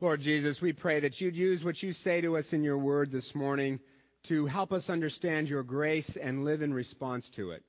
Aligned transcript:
Lord 0.00 0.20
Jesus, 0.20 0.60
we 0.60 0.72
pray 0.72 1.00
that 1.00 1.20
you'd 1.20 1.34
use 1.34 1.64
what 1.64 1.82
you 1.82 1.92
say 1.92 2.20
to 2.20 2.36
us 2.36 2.46
in 2.52 2.62
your 2.62 2.78
word 2.78 3.10
this 3.10 3.34
morning 3.34 3.80
to 4.28 4.46
help 4.46 4.70
us 4.70 4.88
understand 4.88 5.48
your 5.48 5.64
grace 5.64 6.08
and 6.22 6.44
live 6.44 6.62
in 6.62 6.72
response 6.72 7.28
to 7.34 7.50
it. 7.50 7.64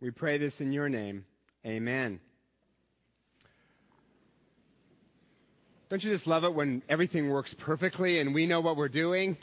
We 0.00 0.12
pray 0.12 0.38
this 0.38 0.60
in 0.60 0.72
your 0.72 0.88
name. 0.88 1.24
Amen. 1.66 2.20
Don't 5.90 6.04
you 6.04 6.12
just 6.12 6.28
love 6.28 6.44
it 6.44 6.54
when 6.54 6.84
everything 6.88 7.28
works 7.28 7.52
perfectly 7.58 8.20
and 8.20 8.32
we 8.32 8.46
know 8.46 8.60
what 8.60 8.76
we're 8.76 8.88
doing? 8.88 9.36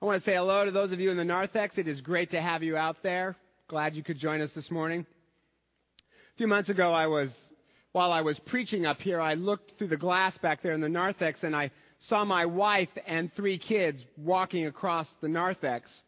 I 0.00 0.04
want 0.04 0.22
to 0.22 0.30
say 0.30 0.36
hello 0.36 0.64
to 0.64 0.70
those 0.70 0.92
of 0.92 1.00
you 1.00 1.10
in 1.10 1.16
the 1.16 1.24
narthex. 1.24 1.76
It 1.76 1.88
is 1.88 2.00
great 2.00 2.30
to 2.30 2.40
have 2.40 2.62
you 2.62 2.76
out 2.76 2.98
there. 3.02 3.34
Glad 3.66 3.96
you 3.96 4.04
could 4.04 4.18
join 4.18 4.40
us 4.42 4.50
this 4.54 4.70
morning. 4.70 5.04
A 5.98 6.36
few 6.36 6.46
months 6.46 6.68
ago, 6.68 6.92
I 6.92 7.08
was, 7.08 7.36
while 7.96 8.12
I 8.12 8.20
was 8.20 8.38
preaching 8.40 8.84
up 8.84 9.00
here, 9.00 9.22
I 9.22 9.32
looked 9.32 9.78
through 9.78 9.86
the 9.86 9.96
glass 9.96 10.36
back 10.36 10.62
there 10.62 10.74
in 10.74 10.82
the 10.82 10.88
narthex 10.88 11.44
and 11.44 11.56
I 11.56 11.70
saw 11.98 12.26
my 12.26 12.44
wife 12.44 12.90
and 13.06 13.32
three 13.32 13.56
kids 13.56 14.04
walking 14.18 14.66
across 14.66 15.08
the 15.22 15.28
narthex. 15.28 16.02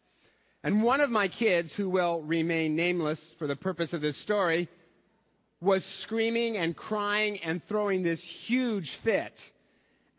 And 0.63 0.83
one 0.83 1.01
of 1.01 1.09
my 1.09 1.27
kids, 1.27 1.73
who 1.73 1.89
will 1.89 2.21
remain 2.21 2.75
nameless 2.75 3.19
for 3.39 3.47
the 3.47 3.55
purpose 3.55 3.91
of 3.93 4.01
this 4.01 4.15
story, 4.21 4.69
was 5.61 5.83
screaming 6.01 6.57
and 6.57 6.77
crying 6.77 7.39
and 7.39 7.59
throwing 7.67 8.03
this 8.03 8.21
huge 8.45 8.95
fit. 9.03 9.33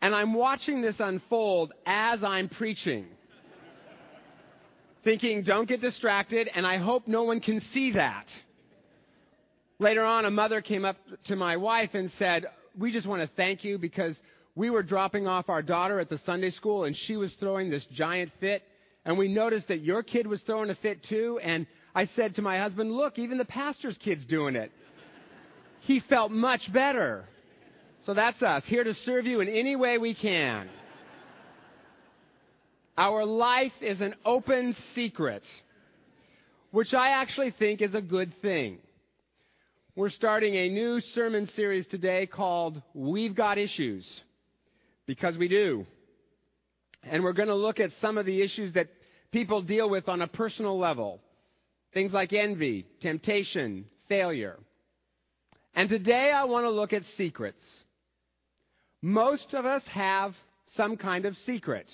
And 0.01 0.13
I'm 0.13 0.33
watching 0.33 0.81
this 0.81 0.99
unfold 0.99 1.71
as 1.85 2.21
I'm 2.21 2.49
preaching. 2.49 3.07
thinking, 5.05 5.43
don't 5.43 5.69
get 5.69 5.79
distracted, 5.79 6.49
and 6.53 6.67
I 6.67 6.79
hope 6.79 7.07
no 7.07 7.23
one 7.23 7.39
can 7.39 7.61
see 7.71 7.93
that. 7.93 8.25
Later 9.81 10.03
on, 10.03 10.25
a 10.25 10.29
mother 10.29 10.61
came 10.61 10.85
up 10.85 10.97
to 11.25 11.35
my 11.35 11.57
wife 11.57 11.95
and 11.95 12.11
said, 12.19 12.45
we 12.77 12.91
just 12.91 13.07
want 13.07 13.23
to 13.23 13.35
thank 13.35 13.63
you 13.63 13.79
because 13.79 14.21
we 14.53 14.69
were 14.69 14.83
dropping 14.83 15.25
off 15.25 15.49
our 15.49 15.63
daughter 15.63 15.99
at 15.99 16.07
the 16.07 16.19
Sunday 16.19 16.51
school 16.51 16.83
and 16.83 16.95
she 16.95 17.17
was 17.17 17.33
throwing 17.39 17.71
this 17.71 17.83
giant 17.87 18.31
fit 18.39 18.61
and 19.05 19.17
we 19.17 19.27
noticed 19.27 19.69
that 19.69 19.79
your 19.79 20.03
kid 20.03 20.27
was 20.27 20.39
throwing 20.43 20.69
a 20.69 20.75
fit 20.75 21.03
too. 21.05 21.39
And 21.41 21.65
I 21.95 22.05
said 22.05 22.35
to 22.35 22.43
my 22.43 22.59
husband, 22.59 22.91
look, 22.91 23.17
even 23.17 23.39
the 23.39 23.45
pastor's 23.45 23.97
kid's 23.97 24.23
doing 24.27 24.55
it. 24.55 24.71
He 25.79 25.99
felt 25.99 26.31
much 26.31 26.71
better. 26.71 27.25
So 28.05 28.13
that's 28.13 28.43
us, 28.43 28.63
here 28.67 28.83
to 28.83 28.93
serve 28.93 29.25
you 29.25 29.39
in 29.39 29.49
any 29.49 29.75
way 29.75 29.97
we 29.97 30.13
can. 30.13 30.69
Our 32.99 33.25
life 33.25 33.73
is 33.81 33.99
an 33.99 34.13
open 34.23 34.75
secret, 34.93 35.41
which 36.69 36.93
I 36.93 37.19
actually 37.19 37.49
think 37.49 37.81
is 37.81 37.95
a 37.95 38.01
good 38.01 38.31
thing. 38.43 38.77
We're 39.93 40.09
starting 40.09 40.55
a 40.55 40.69
new 40.69 41.01
sermon 41.01 41.47
series 41.47 41.85
today 41.85 42.25
called 42.25 42.81
We've 42.93 43.35
Got 43.35 43.57
Issues, 43.57 44.09
because 45.05 45.37
we 45.37 45.49
do. 45.49 45.85
And 47.03 47.25
we're 47.25 47.33
going 47.33 47.49
to 47.49 47.55
look 47.55 47.81
at 47.81 47.91
some 47.99 48.17
of 48.17 48.25
the 48.25 48.41
issues 48.41 48.71
that 48.73 48.87
people 49.33 49.61
deal 49.61 49.89
with 49.89 50.07
on 50.07 50.21
a 50.21 50.27
personal 50.27 50.79
level. 50.79 51.19
Things 51.93 52.13
like 52.13 52.31
envy, 52.31 52.87
temptation, 53.01 53.83
failure. 54.07 54.57
And 55.75 55.89
today 55.89 56.31
I 56.31 56.45
want 56.45 56.63
to 56.63 56.71
look 56.71 56.93
at 56.93 57.03
secrets. 57.17 57.61
Most 59.01 59.53
of 59.53 59.65
us 59.65 59.85
have 59.89 60.35
some 60.67 60.95
kind 60.95 61.25
of 61.25 61.35
secret. 61.39 61.91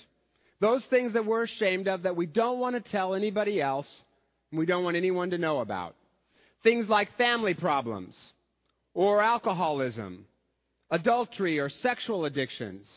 Those 0.60 0.86
things 0.86 1.14
that 1.14 1.26
we're 1.26 1.42
ashamed 1.42 1.88
of 1.88 2.04
that 2.04 2.14
we 2.14 2.26
don't 2.26 2.60
want 2.60 2.76
to 2.76 2.90
tell 2.92 3.16
anybody 3.16 3.60
else 3.60 4.04
and 4.52 4.58
we 4.60 4.66
don't 4.66 4.84
want 4.84 4.96
anyone 4.96 5.30
to 5.30 5.38
know 5.38 5.58
about. 5.58 5.96
Things 6.62 6.88
like 6.88 7.16
family 7.16 7.54
problems 7.54 8.18
or 8.94 9.22
alcoholism, 9.22 10.26
adultery 10.90 11.58
or 11.58 11.68
sexual 11.68 12.24
addictions, 12.24 12.90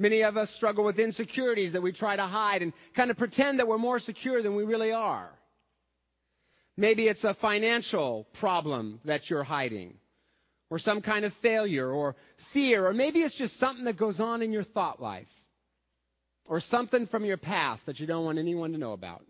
Many 0.00 0.22
of 0.22 0.38
us 0.38 0.50
struggle 0.56 0.82
with 0.82 0.98
insecurities 0.98 1.74
that 1.74 1.82
we 1.82 1.92
try 1.92 2.16
to 2.16 2.22
hide 2.22 2.62
and 2.62 2.72
kind 2.96 3.10
of 3.10 3.18
pretend 3.18 3.58
that 3.58 3.68
we're 3.68 3.76
more 3.76 3.98
secure 3.98 4.42
than 4.42 4.56
we 4.56 4.64
really 4.64 4.92
are. 4.92 5.28
Maybe 6.78 7.06
it's 7.06 7.22
a 7.22 7.34
financial 7.34 8.26
problem 8.40 9.00
that 9.04 9.28
you're 9.28 9.44
hiding, 9.44 9.98
or 10.70 10.78
some 10.78 11.02
kind 11.02 11.26
of 11.26 11.34
failure, 11.42 11.90
or 11.90 12.16
fear, 12.54 12.86
or 12.86 12.94
maybe 12.94 13.20
it's 13.20 13.36
just 13.36 13.58
something 13.58 13.84
that 13.84 13.98
goes 13.98 14.20
on 14.20 14.40
in 14.40 14.52
your 14.52 14.64
thought 14.64 15.02
life, 15.02 15.28
or 16.48 16.60
something 16.60 17.06
from 17.06 17.26
your 17.26 17.36
past 17.36 17.84
that 17.84 18.00
you 18.00 18.06
don't 18.06 18.24
want 18.24 18.38
anyone 18.38 18.72
to 18.72 18.78
know 18.78 18.92
about. 18.92 19.22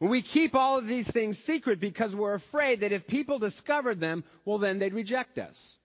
We 0.00 0.22
keep 0.22 0.54
all 0.54 0.78
of 0.78 0.86
these 0.86 1.08
things 1.10 1.38
secret 1.46 1.78
because 1.78 2.14
we're 2.14 2.34
afraid 2.34 2.80
that 2.80 2.92
if 2.92 3.06
people 3.06 3.38
discovered 3.38 4.00
them, 4.00 4.24
well, 4.46 4.58
then 4.58 4.78
they'd 4.78 4.94
reject 4.94 5.36
us. 5.36 5.76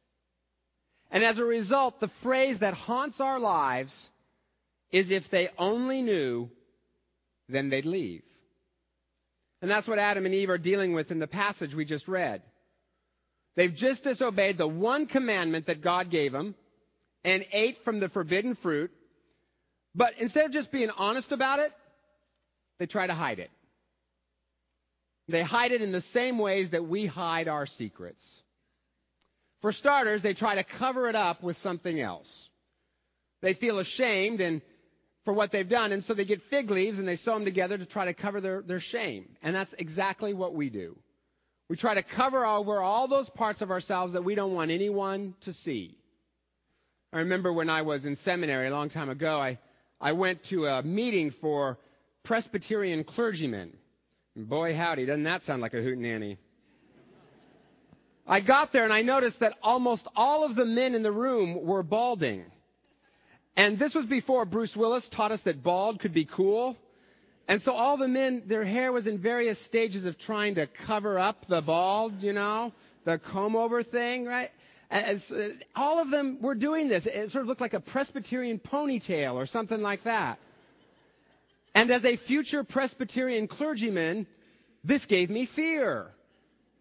And 1.11 1.23
as 1.23 1.37
a 1.37 1.43
result, 1.43 1.99
the 1.99 2.11
phrase 2.23 2.59
that 2.59 2.73
haunts 2.73 3.19
our 3.19 3.39
lives 3.39 3.93
is 4.91 5.11
if 5.11 5.29
they 5.31 5.49
only 5.57 6.01
knew, 6.01 6.49
then 7.49 7.69
they'd 7.69 7.85
leave. 7.85 8.23
And 9.61 9.69
that's 9.69 9.87
what 9.87 9.99
Adam 9.99 10.25
and 10.25 10.33
Eve 10.33 10.49
are 10.49 10.57
dealing 10.57 10.93
with 10.93 11.11
in 11.11 11.19
the 11.19 11.27
passage 11.27 11.73
we 11.73 11.85
just 11.85 12.07
read. 12.07 12.41
They've 13.55 13.73
just 13.73 14.03
disobeyed 14.03 14.57
the 14.57 14.67
one 14.67 15.07
commandment 15.07 15.67
that 15.67 15.81
God 15.81 16.09
gave 16.09 16.31
them 16.31 16.55
and 17.23 17.45
ate 17.51 17.77
from 17.83 17.99
the 17.99 18.09
forbidden 18.09 18.55
fruit. 18.61 18.91
But 19.93 20.13
instead 20.19 20.45
of 20.45 20.51
just 20.51 20.71
being 20.71 20.89
honest 20.89 21.31
about 21.31 21.59
it, 21.59 21.71
they 22.79 22.85
try 22.85 23.07
to 23.07 23.13
hide 23.13 23.39
it. 23.39 23.49
They 25.27 25.43
hide 25.43 25.71
it 25.71 25.81
in 25.81 25.91
the 25.91 26.03
same 26.13 26.37
ways 26.37 26.71
that 26.71 26.87
we 26.87 27.05
hide 27.05 27.47
our 27.47 27.65
secrets. 27.65 28.23
For 29.61 29.71
starters, 29.71 30.21
they 30.21 30.33
try 30.33 30.55
to 30.55 30.63
cover 30.63 31.09
it 31.09 31.15
up 31.15 31.41
with 31.41 31.57
something 31.57 31.99
else. 31.99 32.49
They 33.41 33.55
feel 33.55 33.79
ashamed 33.79 34.41
and 34.41 34.61
for 35.23 35.33
what 35.33 35.51
they've 35.51 35.67
done, 35.67 35.91
and 35.91 36.03
so 36.03 36.13
they 36.13 36.25
get 36.25 36.41
fig 36.51 36.69
leaves 36.69 36.99
and 36.99 37.07
they 37.07 37.15
sew 37.17 37.33
them 37.33 37.45
together 37.45 37.77
to 37.79 37.85
try 37.85 38.05
to 38.05 38.13
cover 38.13 38.39
their, 38.39 38.61
their 38.61 38.79
shame. 38.79 39.35
And 39.41 39.55
that's 39.55 39.73
exactly 39.79 40.33
what 40.35 40.53
we 40.53 40.69
do. 40.69 40.95
We 41.67 41.77
try 41.77 41.95
to 41.95 42.03
cover 42.03 42.45
over 42.45 42.79
all 42.79 43.07
those 43.07 43.27
parts 43.29 43.61
of 43.61 43.71
ourselves 43.71 44.13
that 44.13 44.23
we 44.23 44.35
don't 44.35 44.53
want 44.53 44.69
anyone 44.69 45.33
to 45.41 45.53
see. 45.53 45.97
I 47.11 47.19
remember 47.19 47.51
when 47.51 47.69
I 47.69 47.81
was 47.81 48.05
in 48.05 48.17
seminary 48.17 48.67
a 48.67 48.71
long 48.71 48.91
time 48.91 49.09
ago, 49.09 49.39
I, 49.39 49.57
I 49.99 50.11
went 50.11 50.43
to 50.49 50.67
a 50.67 50.83
meeting 50.83 51.33
for 51.41 51.79
Presbyterian 52.23 53.03
clergymen. 53.03 53.73
Boy, 54.35 54.75
howdy, 54.75 55.05
doesn't 55.05 55.23
that 55.23 55.45
sound 55.45 55.61
like 55.61 55.73
a 55.73 55.77
hootenanny? 55.77 56.37
I 58.27 58.41
got 58.41 58.73
there 58.73 58.83
and 58.83 58.91
I 58.91 59.01
noticed 59.01 59.39
that 59.39 59.53
almost 59.63 60.05
all 60.15 60.43
of 60.43 60.55
the 60.55 60.65
men 60.65 60.93
in 60.93 61.03
the 61.03 61.11
room 61.11 61.65
were 61.65 61.83
balding. 61.83 62.43
And 63.55 63.79
this 63.79 63.93
was 63.93 64.05
before 64.07 64.43
Bruce 64.45 64.75
Willis 64.75 65.07
taught 65.09 65.31
us 65.31 65.41
that 65.43 65.63
bald 65.63 66.01
could 66.01 66.13
be 66.13 66.25
cool. 66.25 66.75
And 67.47 67.61
so 67.61 67.71
all 67.71 67.95
the 67.97 68.09
men, 68.09 68.43
their 68.47 68.65
hair 68.65 68.91
was 68.91 69.07
in 69.07 69.21
various 69.21 69.63
stages 69.65 70.03
of 70.03 70.17
trying 70.19 70.55
to 70.55 70.67
cover 70.85 71.17
up 71.17 71.47
the 71.47 71.61
bald, 71.61 72.21
you 72.21 72.33
know, 72.33 72.73
the 73.05 73.19
comb 73.19 73.55
over 73.55 73.83
thing, 73.83 74.25
right? 74.25 74.49
Uh, 74.91 75.13
all 75.75 75.99
of 75.99 76.09
them 76.09 76.39
were 76.41 76.55
doing 76.55 76.89
this. 76.89 77.05
It 77.05 77.31
sort 77.31 77.43
of 77.43 77.47
looked 77.47 77.61
like 77.61 77.73
a 77.73 77.79
Presbyterian 77.79 78.59
ponytail 78.59 79.35
or 79.35 79.45
something 79.45 79.81
like 79.81 80.03
that. 80.03 80.39
And 81.75 81.91
as 81.91 82.05
a 82.05 82.15
future 82.15 82.63
Presbyterian 82.63 83.49
clergyman, 83.49 84.25
this 84.85 85.05
gave 85.05 85.29
me 85.29 85.49
fear. 85.55 86.07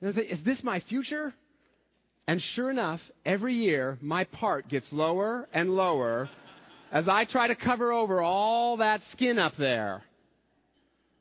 Is 0.00 0.42
this 0.44 0.62
my 0.62 0.80
future? 0.80 1.34
And 2.28 2.40
sure 2.40 2.70
enough, 2.70 3.00
every 3.26 3.54
year 3.54 3.98
my 4.00 4.24
part 4.24 4.68
gets 4.68 4.90
lower 4.92 5.48
and 5.52 5.70
lower 5.70 6.30
as 6.92 7.08
I 7.08 7.24
try 7.24 7.48
to 7.48 7.56
cover 7.56 7.92
over 7.92 8.22
all 8.22 8.76
that 8.76 9.02
skin 9.10 9.38
up 9.38 9.56
there. 9.56 10.04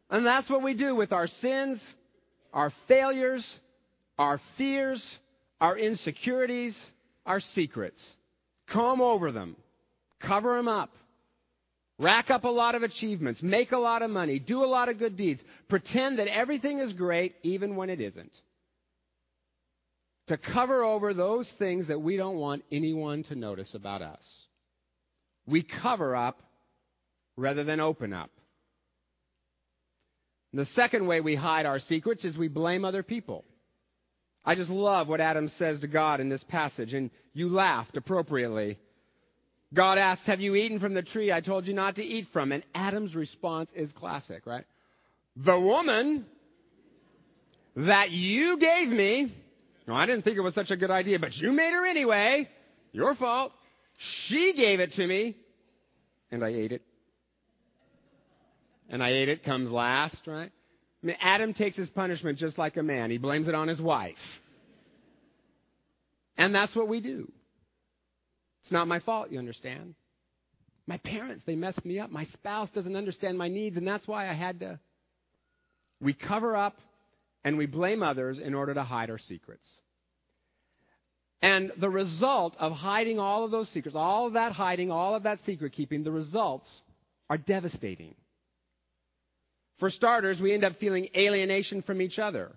And 0.10 0.24
that's 0.24 0.50
what 0.50 0.62
we 0.62 0.76
do 0.76 0.96
with 0.96 1.12
our 1.12 1.26
sins, 1.26 1.82
our 2.54 2.72
failures, 2.88 3.60
our 4.20 4.40
fears, 4.56 5.18
our 5.60 5.76
insecurities, 5.76 6.80
our 7.26 7.40
secrets. 7.40 8.16
Comb 8.68 9.02
over 9.02 9.32
them. 9.32 9.56
Cover 10.20 10.58
them 10.58 10.68
up. 10.68 10.92
Rack 12.00 12.32
up 12.32 12.44
a 12.44 12.50
lot 12.50 12.76
of 12.76 12.84
achievements. 12.84 13.44
Make 13.44 13.72
a 13.72 13.78
lot 13.78 14.02
of 14.02 14.10
money. 14.10 14.40
Do 14.40 14.64
a 14.64 14.66
lot 14.66 14.90
of 14.90 14.98
good 14.98 15.16
deeds. 15.16 15.42
Pretend 15.70 16.20
that 16.20 16.28
everything 16.28 16.80
is 16.80 16.94
great 16.94 17.36
even 17.44 17.76
when 17.76 17.90
it 17.90 18.02
isn't 18.02 18.32
to 20.28 20.38
cover 20.38 20.84
over 20.84 21.14
those 21.14 21.52
things 21.60 21.88
that 21.88 22.02
we 22.02 22.16
don't 22.16 22.38
want 22.38 22.64
anyone 22.72 23.24
to 23.24 23.36
notice 23.36 23.74
about 23.74 24.02
us. 24.02 24.46
We 25.46 25.64
cover 25.64 26.16
up 26.16 26.42
rather 27.36 27.64
than 27.64 27.80
open 27.80 28.14
up. 28.14 28.30
The 30.54 30.66
second 30.68 31.08
way 31.08 31.20
we 31.20 31.36
hide 31.36 31.66
our 31.66 31.80
secrets 31.80 32.24
is 32.24 32.38
we 32.38 32.48
blame 32.48 32.86
other 32.86 33.04
people. 33.04 33.44
I 34.46 34.56
just 34.56 34.70
love 34.70 35.08
what 35.08 35.20
Adam 35.20 35.50
says 35.58 35.80
to 35.80 35.88
God 35.88 36.20
in 36.20 36.30
this 36.30 36.44
passage, 36.44 36.94
and 36.94 37.10
you 37.34 37.50
laughed 37.50 37.98
appropriately. 37.98 38.78
God 39.74 39.98
asks, 39.98 40.26
Have 40.26 40.40
you 40.40 40.56
eaten 40.56 40.80
from 40.80 40.94
the 40.94 41.02
tree 41.02 41.32
I 41.32 41.42
told 41.42 41.68
you 41.68 41.74
not 41.74 41.96
to 41.96 42.04
eat 42.04 42.28
from? 42.32 42.52
And 42.52 42.64
Adam's 42.76 43.16
response 43.16 43.70
is 43.76 43.92
classic, 43.92 44.46
right? 44.46 44.66
The 45.36 45.60
woman 45.60 46.26
that 47.76 48.12
you 48.12 48.58
gave 48.58 48.90
me 48.90 49.34
no, 49.88 49.94
I 49.94 50.06
didn't 50.06 50.24
think 50.24 50.38
it 50.38 50.42
was 50.42 50.54
such 50.54 50.72
a 50.72 50.78
good 50.78 50.92
idea, 50.92 51.20
but 51.20 51.36
you 51.36 51.52
made 51.52 51.74
her 51.74 51.86
anyway. 51.86 52.50
Your 52.92 53.16
fault. 53.16 53.52
She 53.98 54.54
gave 54.54 54.80
it 54.80 54.94
to 54.94 55.06
me, 55.06 55.36
and 56.32 56.44
I 56.44 56.50
ate 56.50 56.72
it. 56.72 56.82
And 58.90 59.04
I 59.04 59.10
ate 59.10 59.30
it 59.30 59.44
comes 59.44 59.72
last, 59.72 60.22
right? 60.26 60.52
I 61.04 61.06
mean, 61.06 61.18
Adam 61.20 61.54
takes 61.54 61.76
his 61.76 61.90
punishment 61.90 62.38
just 62.38 62.58
like 62.58 62.78
a 62.78 62.84
man. 62.84 63.12
He 63.12 63.18
blames 63.18 63.48
it 63.48 63.56
on 63.56 63.68
his 63.68 63.82
wife. 63.82 64.16
And 66.38 66.56
that's 66.56 66.76
what 66.76 66.88
we 66.88 67.02
do. 67.02 67.32
It's 68.64 68.72
not 68.72 68.88
my 68.88 69.00
fault, 69.00 69.30
you 69.30 69.40
understand? 69.40 69.96
My 70.88 70.98
parents, 70.98 71.44
they 71.46 71.56
messed 71.56 71.86
me 71.86 72.00
up. 72.00 72.12
My 72.12 72.24
spouse 72.26 72.70
doesn't 72.72 72.96
understand 72.96 73.38
my 73.38 73.48
needs, 73.48 73.78
and 73.78 73.88
that's 73.88 74.08
why 74.08 74.30
I 74.30 74.34
had 74.34 74.62
to. 74.62 74.80
We 76.02 76.14
cover 76.14 76.56
up 76.56 76.78
and 77.44 77.58
we 77.58 77.66
blame 77.66 78.04
others 78.04 78.40
in 78.40 78.54
order 78.54 78.74
to 78.74 78.84
hide 78.84 79.10
our 79.10 79.18
secrets. 79.18 79.68
And 81.42 81.74
the 81.78 81.90
result 81.90 82.56
of 82.58 82.72
hiding 82.72 83.20
all 83.20 83.44
of 83.44 83.52
those 83.52 83.70
secrets, 83.70 83.98
all 83.98 84.28
of 84.28 84.34
that 84.34 84.54
hiding, 84.54 84.92
all 84.92 85.14
of 85.14 85.24
that 85.24 85.40
secret 85.46 85.74
keeping, 85.74 86.04
the 86.04 86.12
results 86.12 86.82
are 87.30 87.38
devastating. 87.38 88.16
For 89.80 89.90
starters, 89.90 90.40
we 90.40 90.54
end 90.54 90.64
up 90.64 90.78
feeling 90.78 91.10
alienation 91.16 91.82
from 91.82 92.02
each 92.02 92.18
other. 92.18 92.52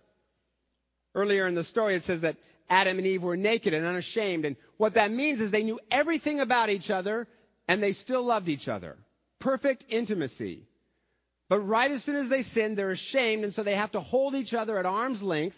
Earlier 1.16 1.48
in 1.48 1.56
the 1.56 1.64
story, 1.64 1.96
it 1.96 2.04
says 2.04 2.20
that 2.20 2.36
Adam 2.68 2.98
and 2.98 3.06
Eve 3.06 3.22
were 3.22 3.36
naked 3.36 3.74
and 3.74 3.86
unashamed. 3.86 4.44
And 4.44 4.56
what 4.76 4.94
that 4.94 5.10
means 5.10 5.40
is 5.40 5.50
they 5.50 5.62
knew 5.62 5.78
everything 5.90 6.40
about 6.40 6.70
each 6.70 6.90
other 6.90 7.28
and 7.68 7.82
they 7.82 7.92
still 7.92 8.24
loved 8.24 8.48
each 8.48 8.68
other. 8.68 8.96
Perfect 9.40 9.84
intimacy. 9.88 10.66
But 11.48 11.60
right 11.60 11.90
as 11.90 12.02
soon 12.04 12.16
as 12.16 12.28
they 12.28 12.42
sin, 12.42 12.74
they're 12.74 12.90
ashamed, 12.90 13.44
and 13.44 13.54
so 13.54 13.62
they 13.62 13.76
have 13.76 13.92
to 13.92 14.00
hold 14.00 14.34
each 14.34 14.52
other 14.52 14.78
at 14.78 14.86
arm's 14.86 15.22
length 15.22 15.56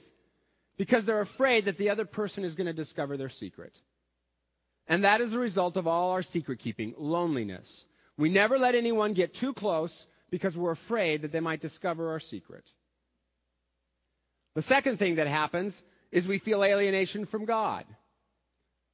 because 0.77 1.07
they're 1.07 1.23
afraid 1.23 1.65
that 1.65 1.79
the 1.79 1.91
other 1.91 2.05
person 2.05 2.45
is 2.45 2.55
going 2.55 2.67
to 2.67 2.73
discover 2.75 3.17
their 3.17 3.31
secret. 3.31 3.73
And 4.87 5.05
that 5.05 5.21
is 5.21 5.31
the 5.31 5.39
result 5.39 5.77
of 5.77 5.87
all 5.87 6.13
our 6.13 6.23
secret 6.23 6.59
keeping 6.59 6.95
loneliness. 6.99 7.85
We 8.17 8.29
never 8.29 8.59
let 8.59 8.75
anyone 8.75 9.15
get 9.15 9.35
too 9.35 9.55
close 9.55 9.93
because 10.31 10.57
we're 10.57 10.73
afraid 10.73 11.23
that 11.23 11.33
they 11.33 11.41
might 11.41 11.61
discover 11.61 12.11
our 12.11 12.21
secret. 12.21 12.65
The 14.55 14.63
second 14.63 14.99
thing 14.99 15.17
that 15.17 15.27
happens 15.27 15.81
is 16.13 16.27
we 16.27 16.39
feel 16.39 16.65
alienation 16.65 17.27
from 17.27 17.45
God. 17.45 17.85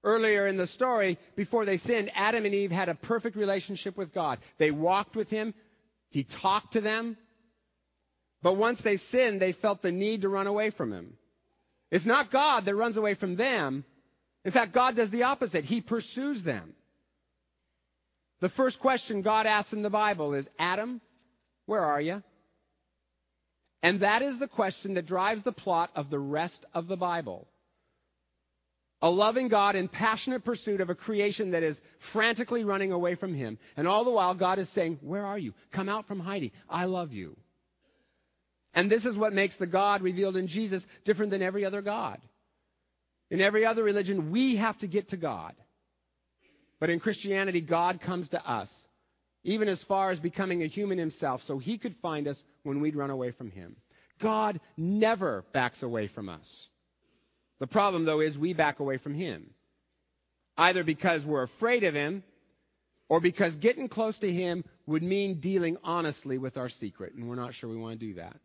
Earlier 0.02 0.46
in 0.46 0.58
the 0.58 0.66
story, 0.66 1.18
before 1.34 1.64
they 1.64 1.78
sinned, 1.78 2.10
Adam 2.14 2.44
and 2.44 2.54
Eve 2.54 2.70
had 2.70 2.88
a 2.88 2.94
perfect 2.94 3.36
relationship 3.36 3.96
with 3.96 4.12
God. 4.12 4.38
They 4.58 4.70
walked 4.70 5.16
with 5.16 5.28
Him, 5.28 5.54
He 6.10 6.26
talked 6.42 6.74
to 6.74 6.80
them. 6.80 7.16
But 8.42 8.58
once 8.58 8.82
they 8.82 8.98
sinned, 8.98 9.40
they 9.40 9.52
felt 9.52 9.80
the 9.80 9.92
need 9.92 10.22
to 10.22 10.28
run 10.28 10.46
away 10.46 10.70
from 10.70 10.92
Him. 10.92 11.14
It's 11.90 12.04
not 12.04 12.30
God 12.30 12.66
that 12.66 12.74
runs 12.74 12.98
away 12.98 13.14
from 13.14 13.36
them. 13.36 13.84
In 14.44 14.52
fact, 14.52 14.74
God 14.74 14.96
does 14.96 15.10
the 15.10 15.22
opposite. 15.22 15.64
He 15.64 15.80
pursues 15.80 16.42
them. 16.42 16.74
The 18.40 18.50
first 18.50 18.78
question 18.80 19.22
God 19.22 19.46
asks 19.46 19.72
in 19.72 19.82
the 19.82 19.88
Bible 19.88 20.34
is 20.34 20.46
Adam, 20.58 21.00
where 21.64 21.80
are 21.80 22.00
you? 22.00 22.22
And 23.84 24.00
that 24.00 24.22
is 24.22 24.38
the 24.38 24.48
question 24.48 24.94
that 24.94 25.04
drives 25.04 25.42
the 25.42 25.52
plot 25.52 25.90
of 25.94 26.08
the 26.08 26.18
rest 26.18 26.64
of 26.72 26.88
the 26.88 26.96
Bible. 26.96 27.46
A 29.02 29.10
loving 29.10 29.48
God 29.48 29.76
in 29.76 29.88
passionate 29.88 30.42
pursuit 30.42 30.80
of 30.80 30.88
a 30.88 30.94
creation 30.94 31.50
that 31.50 31.62
is 31.62 31.78
frantically 32.10 32.64
running 32.64 32.92
away 32.92 33.14
from 33.14 33.34
Him. 33.34 33.58
And 33.76 33.86
all 33.86 34.04
the 34.04 34.10
while, 34.10 34.34
God 34.34 34.58
is 34.58 34.70
saying, 34.70 35.00
Where 35.02 35.26
are 35.26 35.38
you? 35.38 35.52
Come 35.70 35.90
out 35.90 36.08
from 36.08 36.18
hiding. 36.18 36.52
I 36.66 36.86
love 36.86 37.12
you. 37.12 37.36
And 38.72 38.90
this 38.90 39.04
is 39.04 39.18
what 39.18 39.34
makes 39.34 39.56
the 39.56 39.66
God 39.66 40.00
revealed 40.00 40.38
in 40.38 40.46
Jesus 40.46 40.82
different 41.04 41.30
than 41.30 41.42
every 41.42 41.66
other 41.66 41.82
God. 41.82 42.22
In 43.30 43.42
every 43.42 43.66
other 43.66 43.84
religion, 43.84 44.30
we 44.30 44.56
have 44.56 44.78
to 44.78 44.86
get 44.86 45.10
to 45.10 45.18
God. 45.18 45.52
But 46.80 46.88
in 46.88 47.00
Christianity, 47.00 47.60
God 47.60 48.00
comes 48.00 48.30
to 48.30 48.50
us, 48.50 48.70
even 49.44 49.68
as 49.68 49.82
far 49.84 50.10
as 50.10 50.18
becoming 50.18 50.62
a 50.62 50.66
human 50.66 50.98
himself, 50.98 51.42
so 51.46 51.58
he 51.58 51.78
could 51.78 51.94
find 52.02 52.26
us 52.26 52.42
when 52.62 52.80
we'd 52.80 52.96
run 52.96 53.10
away 53.10 53.30
from 53.30 53.50
him. 53.50 53.76
God 54.20 54.60
never 54.76 55.44
backs 55.52 55.82
away 55.82 56.08
from 56.08 56.28
us. 56.28 56.68
The 57.60 57.66
problem, 57.66 58.04
though, 58.04 58.20
is 58.20 58.36
we 58.36 58.52
back 58.52 58.80
away 58.80 58.98
from 58.98 59.14
Him. 59.14 59.50
Either 60.56 60.84
because 60.84 61.24
we're 61.24 61.42
afraid 61.42 61.84
of 61.84 61.94
Him, 61.94 62.22
or 63.08 63.20
because 63.20 63.54
getting 63.56 63.88
close 63.88 64.18
to 64.18 64.32
Him 64.32 64.64
would 64.86 65.02
mean 65.02 65.40
dealing 65.40 65.76
honestly 65.84 66.38
with 66.38 66.56
our 66.56 66.68
secret, 66.68 67.14
and 67.14 67.28
we're 67.28 67.34
not 67.34 67.54
sure 67.54 67.70
we 67.70 67.76
want 67.76 67.98
to 67.98 68.06
do 68.06 68.14
that. 68.14 68.36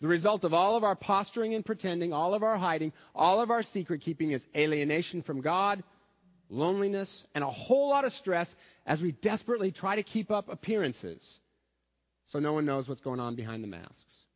The 0.00 0.08
result 0.08 0.44
of 0.44 0.54
all 0.54 0.76
of 0.76 0.84
our 0.84 0.96
posturing 0.96 1.54
and 1.54 1.64
pretending, 1.64 2.12
all 2.12 2.34
of 2.34 2.42
our 2.42 2.56
hiding, 2.56 2.92
all 3.14 3.40
of 3.40 3.50
our 3.50 3.62
secret 3.62 4.00
keeping 4.00 4.30
is 4.30 4.42
alienation 4.56 5.22
from 5.22 5.42
God, 5.42 5.82
loneliness, 6.50 7.24
and 7.34 7.42
a 7.42 7.50
whole 7.50 7.88
lot 7.88 8.04
of 8.04 8.12
stress 8.14 8.52
as 8.86 9.00
we 9.00 9.12
desperately 9.12 9.70
try 9.70 9.96
to 9.96 10.02
keep 10.02 10.30
up 10.30 10.48
appearances 10.48 11.40
so 12.26 12.38
no 12.38 12.52
one 12.52 12.64
knows 12.64 12.88
what's 12.88 13.00
going 13.00 13.20
on 13.20 13.34
behind 13.34 13.62
the 13.62 13.68
masks. 13.68 14.26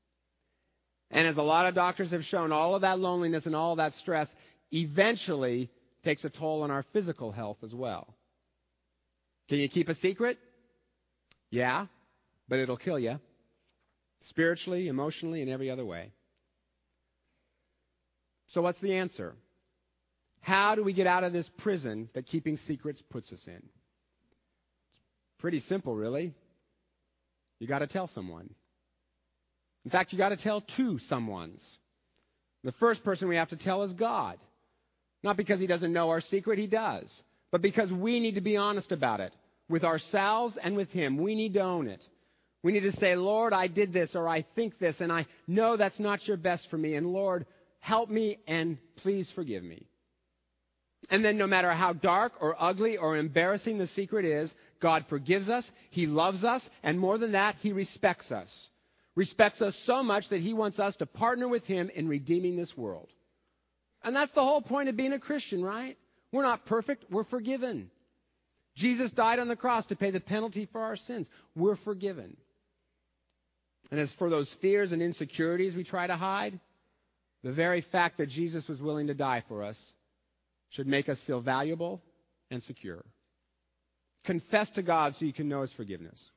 And 1.11 1.28
as 1.28 1.37
a 1.37 1.43
lot 1.43 1.66
of 1.66 1.75
doctors 1.75 2.11
have 2.11 2.25
shown, 2.25 2.50
all 2.50 2.75
of 2.75 2.82
that 2.82 2.99
loneliness 2.99 3.46
and 3.46 3.55
all 3.55 3.76
that 3.76 3.94
stress 3.94 4.28
eventually 4.72 5.70
takes 6.02 6.25
a 6.25 6.31
toll 6.31 6.62
on 6.62 6.70
our 6.70 6.84
physical 6.93 7.31
health 7.31 7.58
as 7.62 7.72
well. 7.72 8.14
Can 9.49 9.58
you 9.58 9.69
keep 9.69 9.88
a 9.88 9.94
secret? 9.94 10.38
Yeah, 11.50 11.87
but 12.49 12.58
it'll 12.58 12.76
kill 12.76 12.99
you. 12.99 13.20
Spiritually, 14.28 14.88
emotionally, 14.88 15.40
and 15.40 15.50
every 15.50 15.70
other 15.70 15.84
way. 15.84 16.11
So, 18.49 18.62
what's 18.62 18.81
the 18.81 18.94
answer? 18.94 19.34
How 20.44 20.75
do 20.75 20.85
we 20.85 20.93
get 20.93 21.06
out 21.06 21.25
of 21.25 21.32
this 21.32 21.49
prison 21.56 22.11
that 22.12 22.26
keeping 22.26 22.58
secrets 22.58 23.02
puts 23.08 23.32
us 23.32 23.43
in? 23.46 23.55
It's 23.55 23.62
pretty 25.38 25.61
simple, 25.61 25.96
really. 25.96 26.35
You 27.61 27.67
got 27.67 27.79
to 27.79 27.87
tell 27.87 28.08
someone. 28.08 28.50
In 29.87 29.91
fact, 29.91 30.12
you 30.12 30.19
got 30.19 30.29
to 30.29 30.37
tell 30.37 30.62
two 30.76 30.99
someones. 31.11 31.64
The 32.62 32.73
first 32.73 33.02
person 33.05 33.26
we 33.26 33.37
have 33.37 33.49
to 33.49 33.56
tell 33.56 33.85
is 33.85 33.94
God. 33.94 34.37
Not 35.23 35.38
because 35.38 35.61
he 35.61 35.67
doesn't 35.67 35.94
know 35.94 36.11
our 36.11 36.20
secret, 36.20 36.58
he 36.58 36.67
does. 36.67 37.23
But 37.50 37.62
because 37.62 37.90
we 37.90 38.20
need 38.20 38.35
to 38.35 38.43
be 38.43 38.58
honest 38.58 38.93
about 38.93 39.20
it 39.20 39.32
with 39.70 39.82
ourselves 39.82 40.58
and 40.62 40.76
with 40.76 40.90
him. 40.90 41.17
We 41.17 41.35
need 41.35 41.55
to 41.55 41.61
own 41.61 41.88
it. 41.88 42.02
We 42.62 42.73
need 42.73 42.81
to 42.81 42.93
say, 42.93 43.17
Lord, 43.17 43.55
I 43.55 43.67
did 43.67 43.94
this 43.94 44.11
or 44.14 44.29
I 44.29 44.44
think 44.55 44.79
this 44.79 45.00
and 45.00 45.11
I 45.11 45.25
know 45.47 45.79
that's 45.79 45.99
not 45.99 46.29
your 46.29 46.37
best 46.37 46.69
for 46.69 46.76
me. 46.76 46.97
And 46.97 47.06
Lord, 47.06 47.47
help 47.81 48.11
me 48.11 48.40
and 48.47 48.76
please 48.97 49.32
forgive 49.35 49.64
me. 49.64 49.87
And 51.11 51.25
then 51.25 51.37
no 51.37 51.47
matter 51.47 51.73
how 51.73 51.93
dark 51.93 52.33
or 52.41 52.56
ugly 52.59 52.97
or 52.97 53.17
embarrassing 53.17 53.78
the 53.78 53.87
secret 53.88 54.25
is, 54.25 54.52
God 54.81 55.05
forgives 55.09 55.49
us, 55.49 55.71
He 55.90 56.07
loves 56.07 56.45
us, 56.45 56.69
and 56.83 56.99
more 56.99 57.19
than 57.19 57.33
that, 57.33 57.57
He 57.61 57.73
respects 57.73 58.33
us 58.33 58.69
respects 59.17 59.62
us 59.62 59.76
so 59.85 60.02
much 60.02 60.28
that 60.28 60.40
he 60.40 60.52
wants 60.52 60.78
us 60.78 60.97
to 60.97 61.07
partner 61.07 61.49
with 61.49 61.64
him 61.64 61.90
in 61.95 62.09
redeeming 62.09 62.57
this 62.57 62.76
world. 62.76 63.09
And 64.02 64.14
that's 64.14 64.33
the 64.33 64.43
whole 64.43 64.61
point 64.61 64.88
of 64.88 64.97
being 64.97 65.12
a 65.12 65.19
Christian, 65.19 65.62
right? 65.62 65.97
We're 66.33 66.43
not 66.43 66.67
perfect, 66.67 67.05
we're 67.11 67.25
forgiven. 67.25 67.90
Jesus 68.76 69.11
died 69.12 69.38
on 69.38 69.49
the 69.49 69.57
cross 69.57 69.87
to 69.87 69.97
pay 69.97 70.11
the 70.11 70.21
penalty 70.21 70.69
for 70.71 70.81
our 70.81 70.97
sins. 70.97 71.28
We're 71.55 71.76
forgiven. 71.76 72.37
And 73.90 74.00
as 74.00 74.12
for 74.14 74.28
those 74.28 74.52
fears 74.61 74.90
and 74.90 75.00
insecurities 75.00 75.76
we 75.76 75.85
try 75.85 76.07
to 76.07 76.17
hide, 76.17 76.59
the 77.45 77.52
very 77.52 77.83
fact 77.83 78.19
that 78.19 78.28
Jesus 78.28 78.67
was 78.67 78.83
willing 78.83 79.07
to 79.07 79.14
die 79.14 79.45
for 79.47 79.62
us 79.62 79.78
should 80.75 80.87
make 80.87 81.09
us 81.09 81.21
feel 81.26 81.40
valuable 81.40 82.02
and 82.50 82.62
secure. 82.62 83.04
Confess 84.25 84.71
to 84.73 84.83
God 84.83 85.14
so 85.19 85.25
you 85.25 85.33
can 85.33 85.49
know 85.49 85.62
His 85.62 85.73
forgiveness. 85.73 86.31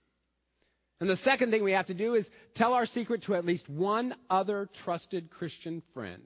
And 1.00 1.10
the 1.10 1.18
second 1.18 1.52
thing 1.52 1.64
we 1.64 1.74
have 1.74 1.86
to 1.88 1.94
do 1.94 2.16
is 2.16 2.28
tell 2.56 2.74
our 2.74 2.86
secret 2.86 3.24
to 3.24 3.36
at 3.36 3.46
least 3.46 3.70
one 3.70 4.16
other 4.30 4.68
trusted 4.84 5.30
Christian 5.30 5.84
friend. 5.94 6.24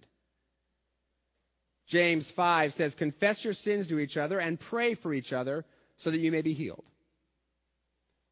James 1.88 2.32
5 2.36 2.74
says, 2.74 2.96
Confess 2.96 3.44
your 3.44 3.54
sins 3.54 3.88
to 3.88 4.00
each 4.00 4.16
other 4.16 4.40
and 4.40 4.60
pray 4.60 4.96
for 4.96 5.14
each 5.14 5.34
other 5.34 5.66
so 5.98 6.10
that 6.10 6.20
you 6.20 6.32
may 6.32 6.42
be 6.42 6.54
healed. 6.54 6.86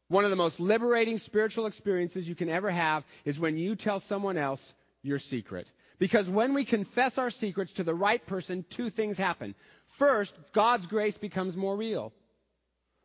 One 0.07 0.24
of 0.24 0.29
the 0.29 0.38
most 0.38 0.59
liberating 0.59 1.17
spiritual 1.19 1.67
experiences 1.67 2.27
you 2.27 2.36
can 2.36 2.50
ever 2.50 2.71
have 2.71 3.03
is 3.25 3.38
when 3.38 3.57
you 3.57 3.75
tell 3.75 4.00
someone 4.07 4.38
else 4.38 4.62
your 5.03 5.19
secret. 5.19 5.69
Because 6.00 6.29
when 6.29 6.53
we 6.53 6.65
confess 6.65 7.18
our 7.18 7.29
secrets 7.29 7.74
to 7.74 7.84
the 7.84 7.94
right 7.94 8.25
person, 8.25 8.65
two 8.75 8.89
things 8.89 9.18
happen. 9.18 9.53
First, 9.98 10.34
God's 10.56 10.88
grace 10.88 11.18
becomes 11.18 11.58
more 11.58 11.75
real. 11.75 12.13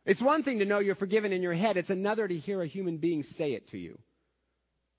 It's 0.05 0.21
one 0.21 0.43
thing 0.43 0.59
to 0.59 0.65
know 0.65 0.79
you're 0.79 0.95
forgiven 0.95 1.33
in 1.33 1.41
your 1.41 1.53
head, 1.53 1.77
it's 1.77 1.89
another 1.89 2.27
to 2.27 2.35
hear 2.35 2.61
a 2.61 2.67
human 2.67 2.97
being 2.97 3.23
say 3.23 3.53
it 3.53 3.67
to 3.69 3.77
you. 3.77 3.99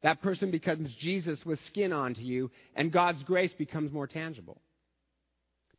That 0.02 0.20
person 0.20 0.50
becomes 0.50 0.94
Jesus 0.96 1.44
with 1.46 1.60
skin 1.60 1.92
on 1.92 2.14
to 2.14 2.20
you, 2.20 2.50
and 2.74 2.92
God's 2.92 3.22
grace 3.22 3.52
becomes 3.52 3.92
more 3.92 4.06
tangible. 4.06 4.60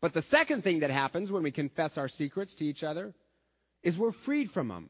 But 0.01 0.13
the 0.13 0.23
second 0.23 0.63
thing 0.63 0.79
that 0.79 0.89
happens 0.89 1.31
when 1.31 1.43
we 1.43 1.51
confess 1.51 1.97
our 1.97 2.07
secrets 2.07 2.53
to 2.55 2.65
each 2.65 2.83
other 2.83 3.13
is 3.83 3.97
we're 3.97 4.11
freed 4.25 4.51
from 4.51 4.69
them. 4.69 4.89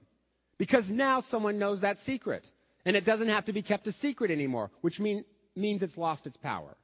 Because 0.57 0.89
now 0.89 1.21
someone 1.29 1.59
knows 1.59 1.81
that 1.81 1.97
secret. 2.05 2.45
And 2.85 2.95
it 2.95 3.05
doesn't 3.05 3.27
have 3.27 3.45
to 3.45 3.53
be 3.53 3.61
kept 3.61 3.87
a 3.87 3.91
secret 3.91 4.31
anymore, 4.31 4.71
which 4.81 4.99
mean, 4.99 5.23
means 5.55 5.81
it's 5.81 5.97
lost 5.97 6.25
its 6.25 6.37
power. 6.37 6.75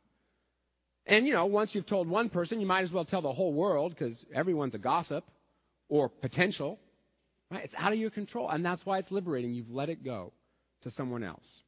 And, 1.06 1.28
you 1.28 1.34
know, 1.34 1.46
once 1.46 1.76
you've 1.76 1.86
told 1.86 2.08
one 2.08 2.30
person, 2.30 2.62
you 2.62 2.68
might 2.68 2.84
as 2.84 2.92
well 2.92 3.06
tell 3.06 3.22
the 3.22 3.34
whole 3.34 3.54
world 3.54 3.94
because 3.98 4.26
everyone's 4.34 4.76
a 4.76 4.80
gossip 4.80 5.26
or 5.90 6.10
potential. 6.10 6.80
Right? 7.52 7.66
It's 7.66 7.76
out 7.78 7.92
of 7.92 8.00
your 8.00 8.10
control. 8.10 8.50
And 8.50 8.66
that's 8.66 8.86
why 8.86 9.00
it's 9.00 9.12
liberating. 9.12 9.52
You've 9.52 9.70
let 9.70 9.90
it 9.90 10.04
go 10.04 10.32
to 10.84 10.92
someone 10.92 11.24
else. 11.24 11.62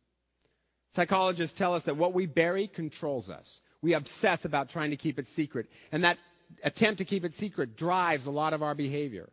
Psychologists 0.96 1.58
tell 1.58 1.74
us 1.74 1.84
that 1.86 1.98
what 1.98 2.14
we 2.14 2.26
bury 2.26 2.68
controls 2.68 3.30
us. 3.30 3.60
We 3.82 3.94
obsess 3.94 4.46
about 4.46 4.70
trying 4.70 4.92
to 4.92 4.98
keep 4.98 5.20
it 5.20 5.28
secret. 5.36 5.68
And 5.92 6.06
that 6.06 6.18
attempt 6.64 7.00
to 7.00 7.06
keep 7.06 7.26
it 7.26 7.34
secret 7.38 7.76
drives 7.76 8.26
a 8.26 8.32
lot 8.32 8.54
of 8.54 8.64
our 8.64 8.74
behavior. 8.74 9.30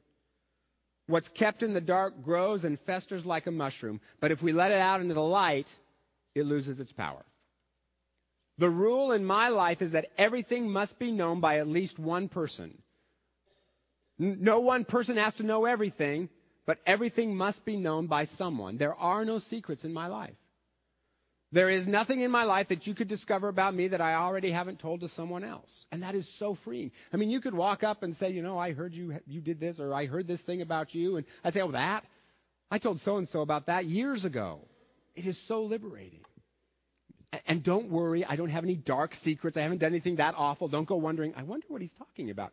What's 1.07 1.29
kept 1.29 1.63
in 1.63 1.75
the 1.75 1.81
dark 1.81 2.23
grows 2.23 2.65
and 2.65 2.79
festers 2.87 3.25
like 3.25 3.47
a 3.47 3.53
mushroom. 3.53 4.01
But 4.21 4.33
if 4.33 4.43
we 4.43 4.53
let 4.53 4.73
it 4.73 4.81
out 4.81 5.01
into 5.01 5.15
the 5.15 5.21
light, 5.21 5.69
it 6.35 6.47
loses 6.47 6.81
its 6.81 6.93
power. 6.93 7.25
The 8.63 8.71
rule 8.71 9.11
in 9.11 9.25
my 9.25 9.49
life 9.49 9.83
is 9.83 9.91
that 9.91 10.07
everything 10.17 10.71
must 10.71 10.97
be 10.97 11.11
known 11.11 11.41
by 11.41 11.59
at 11.59 11.67
least 11.67 11.99
one 11.99 12.29
person. 12.29 12.81
No 14.21 14.61
one 14.61 14.85
person 14.85 15.17
has 15.17 15.35
to 15.35 15.43
know 15.43 15.65
everything, 15.65 16.29
but 16.65 16.79
everything 16.87 17.35
must 17.35 17.65
be 17.65 17.77
known 17.77 18.07
by 18.07 18.27
someone. 18.27 18.77
There 18.79 18.95
are 18.95 19.25
no 19.25 19.41
secrets 19.41 19.83
in 19.83 19.93
my 19.93 20.07
life. 20.07 20.37
There 21.51 21.71
is 21.71 21.89
nothing 21.89 22.21
in 22.21 22.31
my 22.31 22.45
life 22.45 22.69
that 22.69 22.87
you 22.87 22.95
could 22.95 23.09
discover 23.09 23.49
about 23.49 23.75
me 23.75 23.89
that 23.89 24.01
I 24.01 24.15
already 24.15 24.53
haven't 24.53 24.79
told 24.79 25.01
to 25.01 25.09
someone 25.09 25.43
else. 25.43 25.87
And 25.91 26.05
that 26.05 26.15
is 26.15 26.33
so 26.39 26.57
freeing. 26.65 26.93
I 27.13 27.17
mean, 27.17 27.31
you 27.31 27.41
could 27.41 27.55
walk 27.55 27.83
up 27.83 28.05
and 28.05 28.17
say, 28.17 28.31
you 28.31 28.43
know, 28.43 28.59
I 28.59 28.75
heard 28.75 28.95
you, 28.95 29.19
you 29.27 29.41
did 29.41 29.59
this, 29.59 29.81
or 29.81 29.93
I 29.93 30.07
heard 30.07 30.29
this 30.29 30.41
thing 30.43 30.63
about 30.63 30.95
you. 30.95 31.17
And 31.17 31.27
I'd 31.43 31.53
say, 31.53 31.63
oh, 31.63 31.73
that? 31.73 32.05
I 32.71 32.79
told 32.79 33.01
so 33.01 33.17
and 33.17 33.29
so 33.29 33.41
about 33.41 33.67
that 33.67 33.87
years 33.87 34.25
ago. 34.25 34.61
It 35.17 35.27
is 35.27 35.37
so 35.49 35.65
liberating. 35.65 36.21
And 37.47 37.63
don't 37.63 37.91
worry, 37.91 38.25
I 38.25 38.37
don't 38.37 38.51
have 38.51 38.65
any 38.65 38.77
dark 38.77 39.15
secrets. 39.25 39.57
I 39.57 39.61
haven't 39.61 39.79
done 39.79 39.93
anything 39.93 40.17
that 40.17 40.35
awful. 40.37 40.69
Don't 40.69 40.87
go 40.87 40.97
wondering, 40.97 41.33
I 41.37 41.43
wonder 41.43 41.67
what 41.69 41.81
he's 41.81 41.93
talking 41.95 42.31
about. 42.31 42.53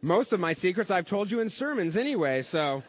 Most 0.00 0.32
of 0.32 0.40
my 0.40 0.54
secrets 0.54 0.90
I've 0.90 1.06
told 1.06 1.30
you 1.30 1.40
in 1.40 1.50
sermons 1.50 1.96
anyway, 1.96 2.42
so. 2.50 2.82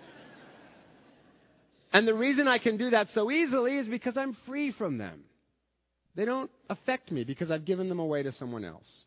And 1.91 2.07
the 2.07 2.13
reason 2.13 2.47
I 2.47 2.57
can 2.57 2.77
do 2.77 2.89
that 2.91 3.09
so 3.09 3.31
easily 3.31 3.77
is 3.77 3.87
because 3.87 4.17
I'm 4.17 4.35
free 4.47 4.71
from 4.71 4.97
them. 4.97 5.23
They 6.15 6.25
don't 6.25 6.51
affect 6.69 7.11
me 7.11 7.23
because 7.23 7.51
I've 7.51 7.65
given 7.65 7.89
them 7.89 7.99
away 7.99 8.23
to 8.23 8.31
someone 8.31 8.65
else. 8.65 9.05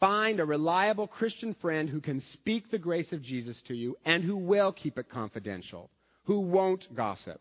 Find 0.00 0.40
a 0.40 0.44
reliable 0.44 1.06
Christian 1.06 1.54
friend 1.60 1.88
who 1.88 2.00
can 2.00 2.20
speak 2.20 2.70
the 2.70 2.78
grace 2.78 3.12
of 3.12 3.22
Jesus 3.22 3.60
to 3.68 3.74
you 3.74 3.96
and 4.04 4.22
who 4.22 4.36
will 4.36 4.72
keep 4.72 4.98
it 4.98 5.08
confidential, 5.08 5.90
who 6.24 6.40
won't 6.40 6.94
gossip. 6.94 7.40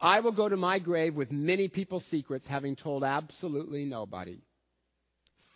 I 0.00 0.20
will 0.20 0.32
go 0.32 0.48
to 0.48 0.56
my 0.56 0.78
grave 0.78 1.14
with 1.14 1.32
many 1.32 1.68
people's 1.68 2.04
secrets, 2.06 2.46
having 2.46 2.76
told 2.76 3.02
absolutely 3.02 3.84
nobody. 3.84 4.40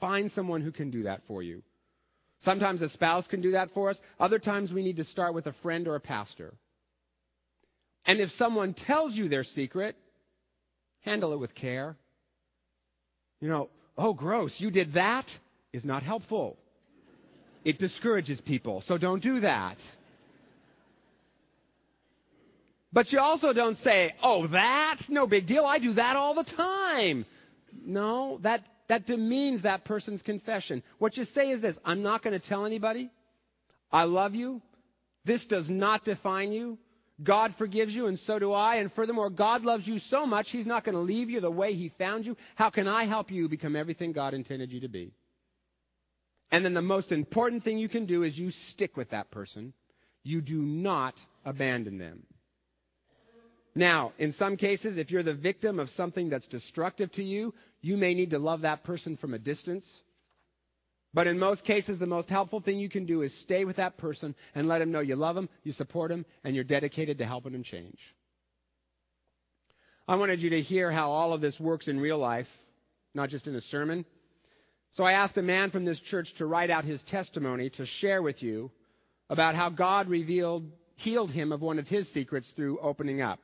Find 0.00 0.32
someone 0.32 0.62
who 0.62 0.72
can 0.72 0.90
do 0.90 1.04
that 1.04 1.22
for 1.28 1.42
you. 1.42 1.62
Sometimes 2.40 2.82
a 2.82 2.88
spouse 2.88 3.26
can 3.28 3.40
do 3.40 3.52
that 3.52 3.70
for 3.72 3.90
us. 3.90 4.00
Other 4.18 4.40
times 4.40 4.72
we 4.72 4.82
need 4.82 4.96
to 4.96 5.04
start 5.04 5.32
with 5.32 5.46
a 5.46 5.54
friend 5.62 5.86
or 5.86 5.94
a 5.94 6.00
pastor. 6.00 6.54
And 8.04 8.18
if 8.18 8.32
someone 8.32 8.74
tells 8.74 9.14
you 9.14 9.28
their 9.28 9.44
secret, 9.44 9.94
handle 11.02 11.32
it 11.32 11.38
with 11.38 11.54
care. 11.54 11.96
You 13.40 13.48
know, 13.48 13.70
oh, 13.96 14.12
gross, 14.12 14.52
you 14.58 14.72
did 14.72 14.94
that 14.94 15.26
is 15.72 15.84
not 15.84 16.02
helpful. 16.02 16.58
It 17.64 17.78
discourages 17.78 18.40
people, 18.40 18.82
so 18.88 18.98
don't 18.98 19.22
do 19.22 19.40
that. 19.40 19.76
But 22.92 23.12
you 23.12 23.20
also 23.20 23.52
don't 23.52 23.78
say, 23.78 24.14
oh, 24.22 24.46
that's 24.46 25.08
no 25.08 25.26
big 25.26 25.46
deal. 25.46 25.64
I 25.64 25.78
do 25.78 25.94
that 25.94 26.16
all 26.16 26.34
the 26.34 26.44
time. 26.44 27.24
No, 27.84 28.38
that, 28.42 28.68
that 28.88 29.06
demeans 29.06 29.62
that 29.62 29.84
person's 29.84 30.20
confession. 30.20 30.82
What 30.98 31.16
you 31.16 31.24
say 31.24 31.50
is 31.50 31.62
this 31.62 31.76
I'm 31.84 32.02
not 32.02 32.22
going 32.22 32.38
to 32.38 32.46
tell 32.46 32.66
anybody. 32.66 33.10
I 33.90 34.04
love 34.04 34.34
you. 34.34 34.60
This 35.24 35.44
does 35.46 35.68
not 35.68 36.04
define 36.04 36.52
you. 36.52 36.78
God 37.22 37.54
forgives 37.56 37.92
you, 37.92 38.06
and 38.06 38.18
so 38.20 38.38
do 38.38 38.52
I. 38.52 38.76
And 38.76 38.92
furthermore, 38.92 39.30
God 39.30 39.64
loves 39.64 39.86
you 39.86 39.98
so 39.98 40.26
much, 40.26 40.50
He's 40.50 40.66
not 40.66 40.84
going 40.84 40.94
to 40.94 41.00
leave 41.00 41.30
you 41.30 41.40
the 41.40 41.50
way 41.50 41.74
He 41.74 41.92
found 41.98 42.26
you. 42.26 42.36
How 42.56 42.70
can 42.70 42.88
I 42.88 43.04
help 43.06 43.30
you 43.30 43.48
become 43.48 43.76
everything 43.76 44.12
God 44.12 44.34
intended 44.34 44.72
you 44.72 44.80
to 44.80 44.88
be? 44.88 45.12
And 46.50 46.64
then 46.64 46.74
the 46.74 46.82
most 46.82 47.12
important 47.12 47.64
thing 47.64 47.78
you 47.78 47.88
can 47.88 48.06
do 48.06 48.24
is 48.24 48.36
you 48.36 48.50
stick 48.70 48.96
with 48.96 49.10
that 49.10 49.30
person. 49.30 49.72
You 50.22 50.40
do 50.40 50.60
not 50.60 51.14
abandon 51.44 51.98
them. 51.98 52.24
Now, 53.74 54.12
in 54.18 54.34
some 54.34 54.56
cases, 54.56 54.98
if 54.98 55.10
you're 55.10 55.22
the 55.22 55.34
victim 55.34 55.78
of 55.78 55.88
something 55.90 56.28
that's 56.28 56.46
destructive 56.48 57.10
to 57.12 57.22
you, 57.22 57.54
you 57.80 57.96
may 57.96 58.14
need 58.14 58.30
to 58.30 58.38
love 58.38 58.62
that 58.62 58.84
person 58.84 59.16
from 59.16 59.32
a 59.32 59.38
distance. 59.38 59.84
But 61.14 61.26
in 61.26 61.38
most 61.38 61.64
cases, 61.64 61.98
the 61.98 62.06
most 62.06 62.28
helpful 62.28 62.60
thing 62.60 62.78
you 62.78 62.88
can 62.88 63.06
do 63.06 63.22
is 63.22 63.32
stay 63.40 63.64
with 63.64 63.76
that 63.76 63.98
person 63.98 64.34
and 64.54 64.66
let 64.66 64.78
them 64.78 64.92
know 64.92 65.00
you 65.00 65.16
love 65.16 65.34
them, 65.34 65.48
you 65.62 65.72
support 65.72 66.10
them, 66.10 66.24
and 66.44 66.54
you're 66.54 66.64
dedicated 66.64 67.18
to 67.18 67.26
helping 67.26 67.52
them 67.52 67.62
change. 67.62 67.98
I 70.08 70.16
wanted 70.16 70.40
you 70.40 70.50
to 70.50 70.60
hear 70.60 70.90
how 70.90 71.10
all 71.10 71.32
of 71.32 71.40
this 71.40 71.58
works 71.60 71.88
in 71.88 72.00
real 72.00 72.18
life, 72.18 72.48
not 73.14 73.28
just 73.28 73.46
in 73.46 73.54
a 73.54 73.60
sermon. 73.60 74.04
So 74.92 75.04
I 75.04 75.12
asked 75.12 75.38
a 75.38 75.42
man 75.42 75.70
from 75.70 75.84
this 75.84 76.00
church 76.00 76.34
to 76.36 76.46
write 76.46 76.70
out 76.70 76.84
his 76.84 77.02
testimony 77.04 77.70
to 77.70 77.86
share 77.86 78.22
with 78.22 78.42
you 78.42 78.70
about 79.30 79.54
how 79.54 79.70
God 79.70 80.08
revealed, 80.08 80.64
healed 80.96 81.30
him 81.30 81.52
of 81.52 81.62
one 81.62 81.78
of 81.78 81.86
his 81.86 82.10
secrets 82.12 82.50
through 82.54 82.78
opening 82.80 83.20
up. 83.22 83.38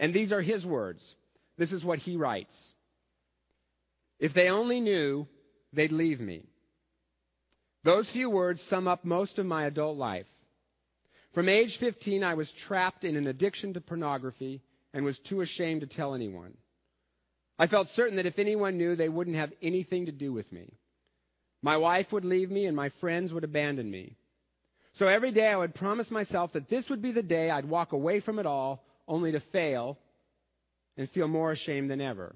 And 0.00 0.14
these 0.14 0.32
are 0.32 0.40
his 0.40 0.64
words. 0.64 1.14
This 1.58 1.72
is 1.72 1.84
what 1.84 1.98
he 1.98 2.16
writes. 2.16 2.72
If 4.18 4.32
they 4.32 4.48
only 4.48 4.80
knew, 4.80 5.28
they'd 5.74 5.92
leave 5.92 6.20
me. 6.20 6.42
Those 7.84 8.10
few 8.10 8.30
words 8.30 8.62
sum 8.62 8.88
up 8.88 9.04
most 9.04 9.38
of 9.38 9.44
my 9.44 9.66
adult 9.66 9.98
life. 9.98 10.26
From 11.34 11.50
age 11.50 11.76
15, 11.78 12.24
I 12.24 12.34
was 12.34 12.50
trapped 12.66 13.04
in 13.04 13.14
an 13.14 13.26
addiction 13.26 13.74
to 13.74 13.80
pornography 13.80 14.62
and 14.94 15.04
was 15.04 15.18
too 15.18 15.42
ashamed 15.42 15.82
to 15.82 15.86
tell 15.86 16.14
anyone. 16.14 16.56
I 17.58 17.66
felt 17.66 17.88
certain 17.90 18.16
that 18.16 18.26
if 18.26 18.38
anyone 18.38 18.78
knew, 18.78 18.96
they 18.96 19.08
wouldn't 19.10 19.36
have 19.36 19.52
anything 19.60 20.06
to 20.06 20.12
do 20.12 20.32
with 20.32 20.50
me. 20.50 20.72
My 21.62 21.76
wife 21.76 22.10
would 22.10 22.24
leave 22.24 22.50
me 22.50 22.64
and 22.64 22.74
my 22.74 22.88
friends 23.00 23.34
would 23.34 23.44
abandon 23.44 23.90
me. 23.90 24.16
So 24.94 25.08
every 25.08 25.30
day 25.30 25.46
I 25.46 25.58
would 25.58 25.74
promise 25.74 26.10
myself 26.10 26.54
that 26.54 26.70
this 26.70 26.88
would 26.88 27.02
be 27.02 27.12
the 27.12 27.22
day 27.22 27.50
I'd 27.50 27.68
walk 27.68 27.92
away 27.92 28.20
from 28.20 28.38
it 28.38 28.46
all 28.46 28.82
only 29.10 29.32
to 29.32 29.42
fail 29.52 29.98
and 30.96 31.10
feel 31.10 31.28
more 31.28 31.52
ashamed 31.52 31.90
than 31.90 32.00
ever. 32.00 32.34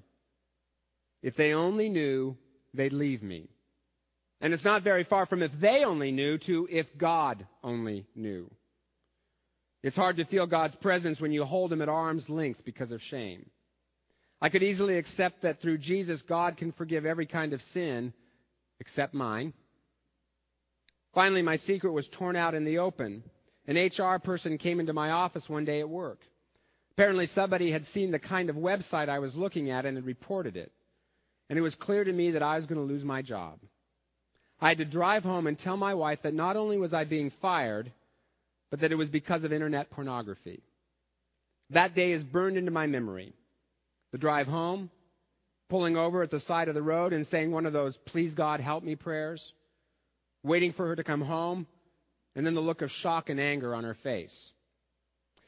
If 1.23 1.35
they 1.35 1.53
only 1.53 1.89
knew, 1.89 2.37
they'd 2.73 2.93
leave 2.93 3.23
me. 3.23 3.49
And 4.41 4.53
it's 4.53 4.65
not 4.65 4.83
very 4.83 5.05
far 5.05 5.25
from 5.25 5.41
if 5.41 5.51
they 5.59 5.83
only 5.83 6.11
knew 6.11 6.37
to 6.39 6.67
if 6.69 6.85
God 6.97 7.47
only 7.63 8.05
knew. 8.13 8.51
It's 9.81 9.95
hard 9.95 10.17
to 10.17 10.25
feel 10.25 10.45
God's 10.45 10.75
presence 10.75 11.19
when 11.21 11.31
you 11.31 11.45
hold 11.45 11.71
Him 11.71 11.81
at 11.81 11.89
arm's 11.89 12.29
length 12.29 12.59
because 12.65 12.91
of 12.91 13.01
shame. 13.01 13.49
I 14.41 14.49
could 14.49 14.63
easily 14.63 14.97
accept 14.97 15.43
that 15.43 15.61
through 15.61 15.77
Jesus, 15.77 16.21
God 16.23 16.57
can 16.57 16.73
forgive 16.73 17.05
every 17.05 17.25
kind 17.25 17.53
of 17.53 17.61
sin 17.73 18.13
except 18.79 19.13
mine. 19.13 19.53
Finally, 21.13 21.41
my 21.41 21.55
secret 21.57 21.93
was 21.93 22.07
torn 22.09 22.35
out 22.35 22.53
in 22.53 22.65
the 22.65 22.79
open. 22.79 23.23
An 23.67 23.77
HR 23.77 24.19
person 24.19 24.57
came 24.57 24.81
into 24.81 24.91
my 24.91 25.11
office 25.11 25.47
one 25.47 25.63
day 25.63 25.79
at 25.79 25.89
work. 25.89 26.19
Apparently, 26.97 27.27
somebody 27.27 27.71
had 27.71 27.85
seen 27.87 28.11
the 28.11 28.19
kind 28.19 28.49
of 28.49 28.55
website 28.55 29.09
I 29.09 29.19
was 29.19 29.35
looking 29.35 29.69
at 29.69 29.85
and 29.85 29.97
had 29.97 30.05
reported 30.05 30.55
it. 30.55 30.71
And 31.49 31.59
it 31.59 31.61
was 31.61 31.75
clear 31.75 32.03
to 32.03 32.11
me 32.11 32.31
that 32.31 32.43
I 32.43 32.55
was 32.55 32.65
going 32.65 32.79
to 32.79 32.93
lose 32.93 33.03
my 33.03 33.21
job. 33.21 33.59
I 34.61 34.69
had 34.69 34.77
to 34.77 34.85
drive 34.85 35.23
home 35.23 35.47
and 35.47 35.59
tell 35.59 35.75
my 35.75 35.93
wife 35.93 36.19
that 36.23 36.33
not 36.33 36.55
only 36.55 36.77
was 36.77 36.93
I 36.93 37.03
being 37.03 37.33
fired, 37.41 37.91
but 38.71 38.79
that 38.79 38.93
it 38.93 38.95
was 38.95 39.09
because 39.09 39.43
of 39.43 39.51
internet 39.51 39.89
pornography. 39.91 40.63
That 41.71 41.95
day 41.95 42.13
is 42.13 42.23
burned 42.23 42.57
into 42.57 42.71
my 42.71 42.87
memory. 42.87 43.33
The 44.13 44.17
drive 44.17 44.47
home, 44.47 44.89
pulling 45.69 45.97
over 45.97 46.23
at 46.23 46.31
the 46.31 46.39
side 46.39 46.69
of 46.69 46.75
the 46.75 46.81
road 46.81 47.11
and 47.11 47.27
saying 47.27 47.51
one 47.51 47.65
of 47.65 47.73
those, 47.73 47.97
please 48.05 48.33
God 48.33 48.61
help 48.61 48.85
me 48.85 48.95
prayers, 48.95 49.53
waiting 50.43 50.71
for 50.71 50.87
her 50.87 50.95
to 50.95 51.03
come 51.03 51.21
home, 51.21 51.67
and 52.35 52.45
then 52.45 52.55
the 52.55 52.61
look 52.61 52.81
of 52.81 52.91
shock 52.91 53.29
and 53.29 53.39
anger 53.39 53.75
on 53.75 53.83
her 53.83 53.97
face. 54.01 54.51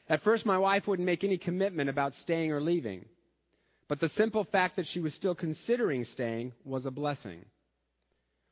At 0.08 0.22
first, 0.22 0.46
my 0.46 0.56
wife 0.56 0.86
wouldn't 0.86 1.06
make 1.06 1.22
any 1.22 1.36
commitment 1.36 1.90
about 1.90 2.14
staying 2.14 2.50
or 2.50 2.60
leaving. 2.60 3.04
But 3.88 4.00
the 4.00 4.08
simple 4.08 4.44
fact 4.44 4.76
that 4.76 4.86
she 4.86 5.00
was 5.00 5.14
still 5.14 5.34
considering 5.34 6.04
staying 6.04 6.52
was 6.64 6.86
a 6.86 6.90
blessing. 6.90 7.44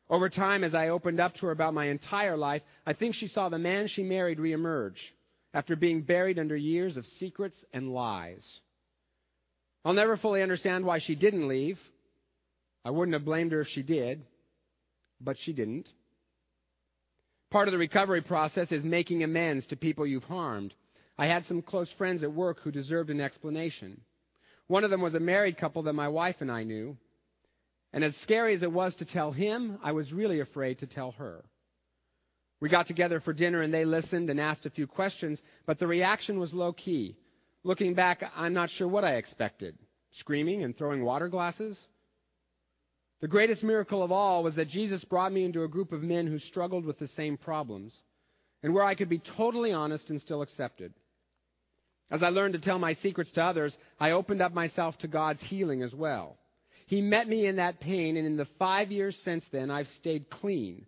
Over 0.09 0.29
time, 0.29 0.65
as 0.65 0.75
I 0.75 0.89
opened 0.89 1.19
up 1.19 1.35
to 1.37 1.47
her 1.47 1.53
about 1.53 1.75
my 1.75 1.87
entire 1.87 2.37
life, 2.37 2.63
I 2.87 2.93
think 2.93 3.15
she 3.15 3.27
saw 3.27 3.49
the 3.49 3.59
man 3.59 3.89
she 3.89 4.03
married 4.03 4.39
reemerge 4.39 4.97
after 5.53 5.75
being 5.75 6.03
buried 6.03 6.39
under 6.39 6.57
years 6.57 6.97
of 6.97 7.07
secrets 7.07 7.65
and 7.73 7.93
lies. 7.93 8.61
I'll 9.85 9.95
never 9.95 10.17
fully 10.17 10.43
understand 10.43 10.85
why 10.85 10.99
she 10.99 11.15
didn't 11.15 11.49
leave. 11.49 11.79
I 12.85 12.91
wouldn't 12.91 13.15
have 13.15 13.25
blamed 13.25 13.53
her 13.53 13.63
if 13.63 13.69
she 13.69 13.83
did, 13.83 14.23
but 15.21 15.39
she 15.39 15.53
didn't. 15.53 15.89
Part 17.51 17.69
of 17.69 17.73
the 17.73 17.79
recovery 17.79 18.23
process 18.23 18.71
is 18.71 18.85
making 18.85 19.23
amends 19.23 19.67
to 19.69 19.77
people 19.77 20.07
you've 20.07 20.25
harmed. 20.25 20.75
I 21.19 21.27
had 21.27 21.47
some 21.47 21.63
close 21.63 21.91
friends 21.93 22.23
at 22.23 22.33
work 22.33 22.61
who 22.61 22.71
deserved 22.71 23.11
an 23.11 23.21
explanation. 23.21 24.01
One 24.67 24.85
of 24.85 24.91
them 24.91 25.01
was 25.01 25.15
a 25.15 25.21
married 25.21 25.57
couple 25.57 25.83
that 25.85 25.95
my 25.95 26.09
wife 26.09 26.37
and 26.41 26.51
I 26.51 26.65
knew. 26.65 26.97
And 27.93 28.05
as 28.05 28.17
scary 28.17 28.55
as 28.55 28.63
it 28.63 28.73
was 28.73 28.95
to 28.97 29.05
tell 29.05 29.33
him, 29.33 29.79
I 29.83 29.93
was 29.93 30.13
really 30.13 30.41
afraid 30.41 30.81
to 30.81 30.87
tell 30.87 31.13
her. 31.13 31.45
We 32.61 32.69
got 32.69 32.87
together 32.87 33.21
for 33.21 33.33
dinner 33.33 33.63
and 33.63 33.73
they 33.73 33.85
listened 33.85 34.29
and 34.29 34.41
asked 34.41 34.67
a 34.67 34.71
few 34.71 34.87
questions, 34.87 35.41
but 35.67 35.79
the 35.79 35.87
reaction 35.87 36.41
was 36.41 36.53
low 36.53 36.73
key. 36.73 37.17
Looking 37.65 37.95
back, 37.95 38.23
I'm 38.35 38.55
not 38.55 38.71
sure 38.71 38.89
what 38.89 39.05
I 39.05 39.17
expected. 39.17 39.79
Screaming 40.13 40.63
and 40.63 40.77
throwing 40.77 41.05
water 41.05 41.29
glasses? 41.29 41.79
The 43.21 43.29
greatest 43.29 43.63
miracle 43.63 44.03
of 44.03 44.13
all 44.13 44.43
was 44.43 44.57
that 44.57 44.69
Jesus 44.69 45.05
brought 45.05 45.33
me 45.33 45.45
into 45.45 45.65
a 45.65 45.69
group 45.69 45.93
of 45.93 46.03
men 46.03 46.27
who 46.27 46.39
struggled 46.39 46.85
with 46.85 46.99
the 46.99 47.09
same 47.09 47.37
problems 47.37 47.97
and 48.63 48.75
where 48.75 48.85
I 48.85 48.95
could 48.95 49.09
be 49.09 49.19
totally 49.19 49.73
honest 49.73 50.11
and 50.11 50.21
still 50.21 50.43
accepted. 50.43 50.93
As 52.11 52.23
I 52.23 52.29
learned 52.29 52.55
to 52.55 52.61
tell 52.61 52.79
my 52.79 52.95
secrets 52.95 53.33
to 53.33 53.43
others, 53.43 53.77
I 53.99 54.13
opened 54.13 54.41
up 54.41 54.53
myself 54.53 54.97
to 54.99 55.09
God's 55.09 55.43
healing 55.43 55.83
as 55.83 55.95
well. 55.95 56.39
He 56.87 57.01
met 57.01 57.29
me 57.29 57.47
in 57.47 57.57
that 57.57 57.81
pain, 57.81 58.17
and 58.17 58.27
in 58.27 58.37
the 58.37 58.47
five 58.59 58.93
years 58.93 59.21
since 59.25 59.45
then, 59.51 59.71
I've 59.71 59.89
stayed 59.89 60.31
clean 60.31 60.87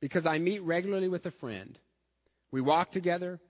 because 0.00 0.24
I 0.24 0.38
meet 0.38 0.62
regularly 0.62 1.08
with 1.08 1.26
a 1.26 1.32
friend. 1.32 1.76
We 2.52 2.60
walk 2.60 2.92
together, 2.92 3.40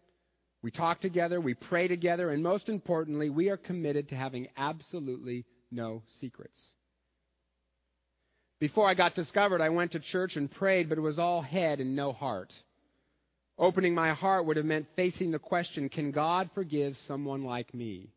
we 0.62 0.70
talk 0.70 1.00
together, 1.00 1.40
we 1.40 1.54
pray 1.54 1.88
together, 1.88 2.30
and 2.30 2.42
most 2.42 2.68
importantly, 2.70 3.28
we 3.28 3.50
are 3.50 3.58
committed 3.58 4.08
to 4.08 4.14
having 4.14 4.48
absolutely 4.56 5.44
no 5.70 6.02
secrets. 6.20 6.58
Before 8.58 8.88
I 8.88 8.94
got 8.94 9.14
discovered, 9.14 9.60
I 9.60 9.70
went 9.70 9.92
to 9.92 10.00
church 10.00 10.36
and 10.36 10.50
prayed, 10.50 10.88
but 10.88 10.96
it 10.96 11.02
was 11.02 11.18
all 11.18 11.42
head 11.42 11.80
and 11.80 11.96
no 11.96 12.12
heart. 12.12 12.52
Opening 13.62 13.94
my 13.94 14.12
heart 14.12 14.44
would 14.44 14.56
have 14.56 14.66
meant 14.66 14.88
facing 14.96 15.30
the 15.30 15.38
question 15.38 15.88
can 15.88 16.10
God 16.10 16.50
forgive 16.52 16.96
someone 17.06 17.44
like 17.44 17.72
me? 17.72 18.08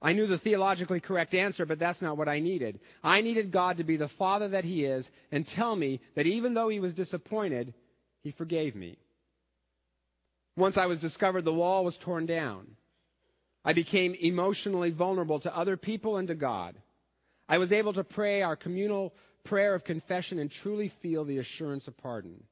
I 0.00 0.14
knew 0.14 0.26
the 0.26 0.38
theologically 0.38 1.00
correct 1.00 1.34
answer, 1.34 1.66
but 1.66 1.78
that's 1.78 2.00
not 2.00 2.16
what 2.16 2.26
I 2.26 2.38
needed. 2.38 2.80
I 3.04 3.20
needed 3.20 3.52
God 3.52 3.76
to 3.76 3.84
be 3.84 3.98
the 3.98 4.08
Father 4.18 4.48
that 4.48 4.64
He 4.64 4.86
is 4.86 5.06
and 5.30 5.46
tell 5.46 5.76
me 5.76 6.00
that 6.14 6.24
even 6.24 6.54
though 6.54 6.70
He 6.70 6.80
was 6.80 6.94
disappointed, 6.94 7.74
He 8.22 8.32
forgave 8.32 8.74
me. 8.74 8.96
Once 10.56 10.78
I 10.78 10.86
was 10.86 10.98
discovered, 10.98 11.44
the 11.44 11.52
wall 11.52 11.84
was 11.84 11.98
torn 11.98 12.24
down. 12.24 12.68
I 13.66 13.74
became 13.74 14.16
emotionally 14.18 14.92
vulnerable 14.92 15.40
to 15.40 15.54
other 15.54 15.76
people 15.76 16.16
and 16.16 16.28
to 16.28 16.34
God. 16.34 16.74
I 17.50 17.58
was 17.58 17.70
able 17.70 17.92
to 17.92 18.04
pray 18.04 18.40
our 18.40 18.56
communal 18.56 19.12
prayer 19.44 19.74
of 19.74 19.84
confession 19.84 20.38
and 20.38 20.50
truly 20.50 20.90
feel 21.02 21.26
the 21.26 21.36
assurance 21.36 21.86
of 21.86 21.98
pardon. 21.98 22.42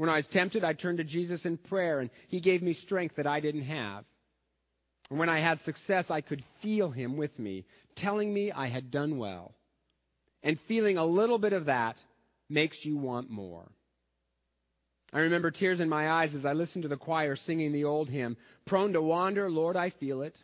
When 0.00 0.08
I 0.08 0.16
was 0.16 0.28
tempted, 0.28 0.64
I 0.64 0.72
turned 0.72 0.96
to 0.96 1.04
Jesus 1.04 1.44
in 1.44 1.58
prayer, 1.58 2.00
and 2.00 2.08
He 2.28 2.40
gave 2.40 2.62
me 2.62 2.72
strength 2.72 3.16
that 3.16 3.26
I 3.26 3.40
didn't 3.40 3.64
have. 3.64 4.06
And 5.10 5.18
when 5.18 5.28
I 5.28 5.40
had 5.40 5.60
success, 5.60 6.06
I 6.08 6.22
could 6.22 6.42
feel 6.62 6.90
Him 6.90 7.18
with 7.18 7.38
me, 7.38 7.66
telling 7.96 8.32
me 8.32 8.50
I 8.50 8.68
had 8.68 8.90
done 8.90 9.18
well. 9.18 9.54
And 10.42 10.58
feeling 10.66 10.96
a 10.96 11.04
little 11.04 11.38
bit 11.38 11.52
of 11.52 11.66
that 11.66 11.96
makes 12.48 12.82
you 12.82 12.96
want 12.96 13.28
more. 13.28 13.70
I 15.12 15.18
remember 15.18 15.50
tears 15.50 15.80
in 15.80 15.90
my 15.90 16.10
eyes 16.10 16.34
as 16.34 16.46
I 16.46 16.54
listened 16.54 16.84
to 16.84 16.88
the 16.88 16.96
choir 16.96 17.36
singing 17.36 17.72
the 17.72 17.84
old 17.84 18.08
hymn 18.08 18.38
Prone 18.64 18.94
to 18.94 19.02
wander, 19.02 19.50
Lord, 19.50 19.76
I 19.76 19.90
feel 19.90 20.22
it. 20.22 20.38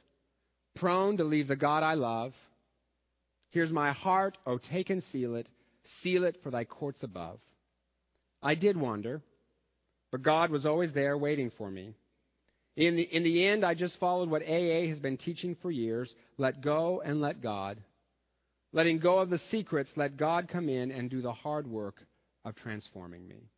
Prone 0.75 1.17
to 1.17 1.25
leave 1.25 1.49
the 1.49 1.57
God 1.57 1.83
I 1.83 1.95
love. 1.95 2.35
Here's 3.53 3.71
my 3.71 3.93
heart, 3.93 4.37
oh, 4.47 4.59
take 4.59 4.91
and 4.91 5.03
seal 5.05 5.35
it. 5.35 5.49
Seal 6.03 6.25
it 6.25 6.37
for 6.43 6.51
thy 6.51 6.67
courts 6.67 7.03
above. 7.03 7.41
I 8.43 8.55
did 8.55 8.77
wander. 8.77 9.23
But 10.13 10.23
God 10.23 10.51
was 10.51 10.65
always 10.65 10.93
there 10.93 11.17
waiting 11.17 11.51
for 11.57 11.71
me. 11.71 11.95
In 12.77 12.97
the, 12.97 13.03
in 13.03 13.25
the 13.25 13.47
end, 13.47 13.65
I 13.65 13.75
just 13.75 13.99
followed 13.99 14.29
what 14.29 14.43
AA 14.43 14.89
has 14.89 14.99
been 14.99 15.17
teaching 15.17 15.57
for 15.63 15.71
years 15.71 16.15
let 16.37 16.61
go 16.61 17.01
and 17.05 17.21
let 17.21 17.43
God. 17.43 17.79
Letting 18.73 18.99
go 18.99 19.19
of 19.19 19.31
the 19.31 19.39
secrets, 19.51 19.91
let 19.97 20.19
God 20.19 20.49
come 20.49 20.69
in 20.69 20.91
and 20.91 21.09
do 21.09 21.23
the 21.23 21.33
hard 21.33 21.67
work 21.67 21.97
of 22.45 22.55
transforming 22.57 23.27
me. 23.27 23.49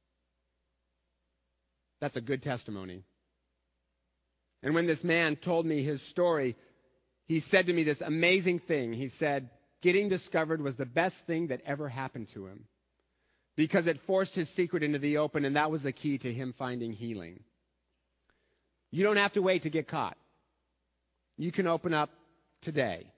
That's 2.00 2.17
a 2.17 2.21
good 2.21 2.43
testimony. 2.43 3.02
And 4.63 4.75
when 4.75 4.87
this 4.87 5.02
man 5.02 5.37
told 5.37 5.67
me 5.67 5.84
his 5.84 6.00
story, 6.11 6.56
he 7.26 7.41
said 7.41 7.67
to 7.67 7.73
me 7.73 7.82
this 7.82 8.00
amazing 8.00 8.61
thing. 8.61 8.93
He 8.93 9.08
said, 9.19 9.50
Getting 9.82 10.08
discovered 10.08 10.61
was 10.61 10.76
the 10.76 10.87
best 10.87 11.17
thing 11.26 11.49
that 11.49 11.63
ever 11.67 11.89
happened 11.89 12.28
to 12.34 12.47
him 12.47 12.65
because 13.58 13.88
it 13.88 13.99
forced 14.06 14.36
his 14.36 14.49
secret 14.50 14.84
into 14.84 15.00
the 15.00 15.16
open, 15.16 15.44
and 15.44 15.56
that 15.56 15.68
was 15.68 15.82
the 15.82 15.90
key 15.90 16.16
to 16.16 16.32
him 16.32 16.54
finding 16.56 16.92
healing. 16.92 17.40
You 18.92 19.02
don't 19.02 19.16
have 19.16 19.32
to 19.32 19.42
wait 19.42 19.64
to 19.64 19.71
get 19.71 19.88
caught. 19.88 20.16
You 21.36 21.50
can 21.50 21.66
open 21.66 21.92
up 21.92 22.08
today. 22.62 23.12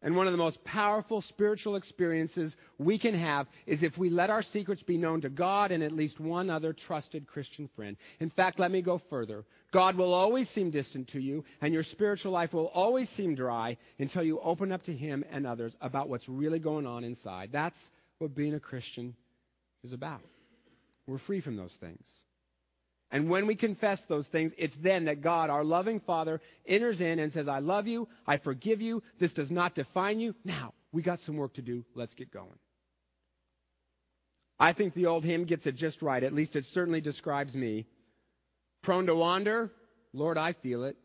And 0.00 0.16
one 0.16 0.26
of 0.26 0.32
the 0.32 0.38
most 0.38 0.64
powerful 0.64 1.20
spiritual 1.20 1.76
experiences 1.76 2.56
we 2.78 2.98
can 2.98 3.14
have 3.14 3.46
is 3.66 3.82
if 3.82 3.98
we 3.98 4.08
let 4.08 4.30
our 4.30 4.42
secrets 4.42 4.82
be 4.82 4.96
known 4.96 5.20
to 5.20 5.28
God 5.28 5.70
and 5.70 5.82
at 5.82 5.92
least 5.92 6.18
one 6.18 6.48
other 6.48 6.72
trusted 6.72 7.26
Christian 7.26 7.68
friend. 7.76 7.98
In 8.20 8.30
fact, 8.30 8.58
let 8.58 8.70
me 8.70 8.80
go 8.80 9.02
further. 9.10 9.44
God 9.70 9.96
will 9.96 10.14
always 10.14 10.48
seem 10.48 10.70
distant 10.70 11.08
to 11.08 11.20
you, 11.20 11.44
and 11.60 11.74
your 11.74 11.84
spiritual 11.84 12.32
life 12.32 12.54
will 12.54 12.68
always 12.68 13.10
seem 13.10 13.34
dry 13.34 13.76
until 13.98 14.22
you 14.22 14.40
open 14.40 14.72
up 14.72 14.82
to 14.84 14.96
Him 14.96 15.26
and 15.30 15.46
others 15.46 15.76
about 15.82 16.08
what's 16.08 16.26
really 16.26 16.58
going 16.58 16.86
on 16.86 17.04
inside. 17.04 17.50
That's 17.52 17.78
what 18.16 18.34
being 18.34 18.54
a 18.54 18.60
Christian 18.60 19.14
is 19.84 19.92
about. 19.92 20.22
We're 21.06 21.18
free 21.18 21.40
from 21.40 21.56
those 21.56 21.76
things. 21.80 22.04
And 23.10 23.28
when 23.28 23.46
we 23.46 23.56
confess 23.56 24.00
those 24.08 24.26
things, 24.28 24.52
it's 24.56 24.74
then 24.82 25.04
that 25.04 25.20
God, 25.20 25.50
our 25.50 25.64
loving 25.64 26.00
Father, 26.00 26.40
enters 26.66 27.00
in 27.00 27.18
and 27.18 27.30
says, 27.30 27.46
I 27.46 27.58
love 27.58 27.86
you, 27.86 28.08
I 28.26 28.38
forgive 28.38 28.80
you, 28.80 29.02
this 29.20 29.34
does 29.34 29.50
not 29.50 29.74
define 29.74 30.18
you. 30.18 30.34
Now, 30.44 30.72
we 30.92 31.02
got 31.02 31.20
some 31.20 31.36
work 31.36 31.54
to 31.54 31.62
do, 31.62 31.84
let's 31.94 32.14
get 32.14 32.32
going. 32.32 32.58
I 34.58 34.72
think 34.72 34.94
the 34.94 35.06
old 35.06 35.24
hymn 35.24 35.44
gets 35.44 35.66
it 35.66 35.76
just 35.76 36.00
right, 36.00 36.22
at 36.22 36.32
least 36.32 36.56
it 36.56 36.64
certainly 36.72 37.02
describes 37.02 37.52
me. 37.52 37.86
Prone 38.82 39.06
to 39.06 39.14
wander, 39.14 39.70
Lord, 40.14 40.38
I 40.38 40.54
feel 40.54 40.84
it. 40.84 40.96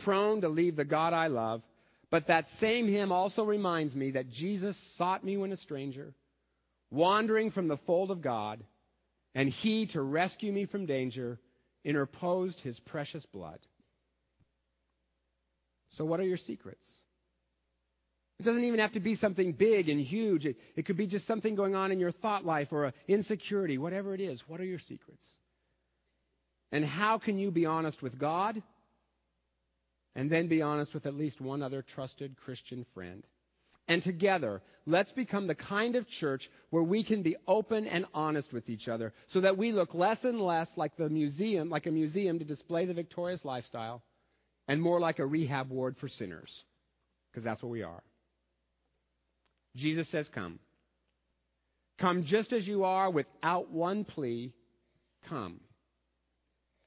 Prone 0.00 0.40
to 0.42 0.48
leave 0.48 0.76
the 0.76 0.84
God 0.84 1.12
I 1.12 1.26
love. 1.26 1.62
But 2.10 2.28
that 2.28 2.46
same 2.60 2.86
hymn 2.86 3.10
also 3.10 3.44
reminds 3.44 3.94
me 3.94 4.12
that 4.12 4.30
Jesus 4.30 4.76
sought 4.96 5.24
me 5.24 5.36
when 5.36 5.50
a 5.50 5.56
stranger 5.56 6.14
wandering 6.94 7.50
from 7.50 7.68
the 7.68 7.78
fold 7.86 8.10
of 8.10 8.22
God, 8.22 8.62
and 9.34 9.48
he, 9.48 9.86
to 9.88 10.00
rescue 10.00 10.52
me 10.52 10.66
from 10.66 10.86
danger, 10.86 11.38
interposed 11.84 12.60
his 12.60 12.78
precious 12.80 13.26
blood. 13.26 13.58
So, 15.96 16.04
what 16.04 16.20
are 16.20 16.24
your 16.24 16.38
secrets? 16.38 16.86
It 18.40 18.44
doesn't 18.44 18.64
even 18.64 18.80
have 18.80 18.92
to 18.92 19.00
be 19.00 19.14
something 19.16 19.52
big 19.52 19.88
and 19.88 20.00
huge. 20.00 20.44
It, 20.44 20.56
it 20.74 20.86
could 20.86 20.96
be 20.96 21.06
just 21.06 21.26
something 21.26 21.54
going 21.54 21.74
on 21.74 21.92
in 21.92 22.00
your 22.00 22.10
thought 22.10 22.44
life 22.44 22.68
or 22.72 22.86
an 22.86 22.92
insecurity, 23.06 23.78
whatever 23.78 24.12
it 24.12 24.20
is. 24.20 24.42
What 24.48 24.60
are 24.60 24.64
your 24.64 24.80
secrets? 24.80 25.22
And 26.72 26.84
how 26.84 27.18
can 27.18 27.38
you 27.38 27.52
be 27.52 27.66
honest 27.66 28.02
with 28.02 28.18
God 28.18 28.60
and 30.16 30.30
then 30.30 30.48
be 30.48 30.62
honest 30.62 30.92
with 30.94 31.06
at 31.06 31.14
least 31.14 31.40
one 31.40 31.62
other 31.62 31.82
trusted 31.94 32.36
Christian 32.36 32.84
friend? 32.92 33.24
And 33.86 34.02
together, 34.02 34.62
let's 34.86 35.12
become 35.12 35.46
the 35.46 35.54
kind 35.54 35.96
of 35.96 36.08
church 36.08 36.48
where 36.70 36.82
we 36.82 37.04
can 37.04 37.22
be 37.22 37.36
open 37.46 37.86
and 37.86 38.06
honest 38.14 38.52
with 38.52 38.68
each 38.70 38.88
other 38.88 39.12
so 39.28 39.40
that 39.42 39.58
we 39.58 39.72
look 39.72 39.94
less 39.94 40.18
and 40.24 40.40
less 40.40 40.70
like 40.76 40.96
the 40.96 41.10
museum, 41.10 41.68
like 41.68 41.86
a 41.86 41.90
museum 41.90 42.38
to 42.38 42.44
display 42.44 42.86
the 42.86 42.94
victorious 42.94 43.44
lifestyle, 43.44 44.02
and 44.68 44.80
more 44.80 45.00
like 45.00 45.18
a 45.18 45.26
rehab 45.26 45.70
ward 45.70 45.96
for 46.00 46.08
sinners. 46.08 46.64
Because 47.30 47.44
that's 47.44 47.62
what 47.62 47.70
we 47.70 47.82
are. 47.82 48.02
Jesus 49.76 50.08
says, 50.10 50.28
Come. 50.34 50.58
Come 51.98 52.24
just 52.24 52.52
as 52.52 52.66
you 52.66 52.84
are 52.84 53.10
without 53.10 53.70
one 53.70 54.04
plea. 54.04 54.52
Come. 55.28 55.60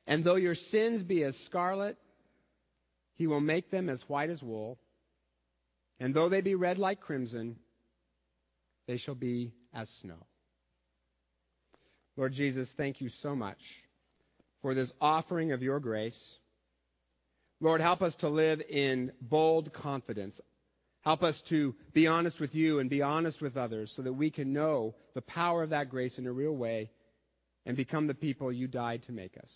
And 0.06 0.24
though 0.24 0.36
your 0.36 0.56
sins 0.56 1.04
be 1.04 1.24
as 1.24 1.36
scarlet, 1.46 1.98
he 3.16 3.28
will 3.28 3.42
make 3.42 3.70
them 3.70 3.90
as 3.90 4.02
white 4.08 4.30
as 4.30 4.42
wool. 4.42 4.80
And 6.00 6.14
though 6.14 6.30
they 6.30 6.42
be 6.42 6.56
red 6.56 6.78
like 6.78 7.00
crimson, 7.00 7.58
they 8.88 8.98
shall 8.98 9.16
be 9.16 9.54
as 9.74 9.90
snow. 10.02 10.26
Lord 12.16 12.34
Jesus, 12.34 12.70
thank 12.78 13.02
you 13.02 13.10
so 13.22 13.36
much 13.36 13.60
for 14.62 14.74
this 14.74 14.92
offering 15.00 15.52
of 15.52 15.62
your 15.62 15.80
grace. 15.80 16.38
Lord, 17.60 17.82
help 17.82 18.02
us 18.02 18.16
to 18.18 18.30
live 18.30 18.62
in 18.62 19.12
bold 19.22 19.74
confidence. 19.74 20.40
Help 21.02 21.24
us 21.24 21.42
to 21.50 21.76
be 21.94 22.08
honest 22.08 22.40
with 22.40 22.54
you 22.54 22.80
and 22.80 22.90
be 22.90 23.02
honest 23.02 23.42
with 23.42 23.56
others 23.56 23.94
so 23.96 24.02
that 24.02 24.14
we 24.14 24.30
can 24.30 24.52
know 24.54 24.96
the 25.16 25.22
power 25.22 25.64
of 25.64 25.70
that 25.70 25.90
grace 25.90 26.18
in 26.18 26.28
a 26.28 26.32
real 26.32 26.56
way 26.56 26.92
and 27.66 27.78
become 27.78 28.08
the 28.08 28.14
people 28.14 28.52
you 28.52 28.68
died 28.68 29.04
to 29.04 29.12
make 29.12 29.38
us. 29.38 29.52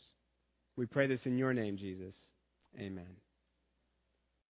We 0.77 0.86
pray 0.86 1.08
this 1.08 1.25
in 1.25 1.38
your 1.38 1.54
name, 1.54 1.77
Jesus. 1.77 2.15
Amen. 2.80 3.17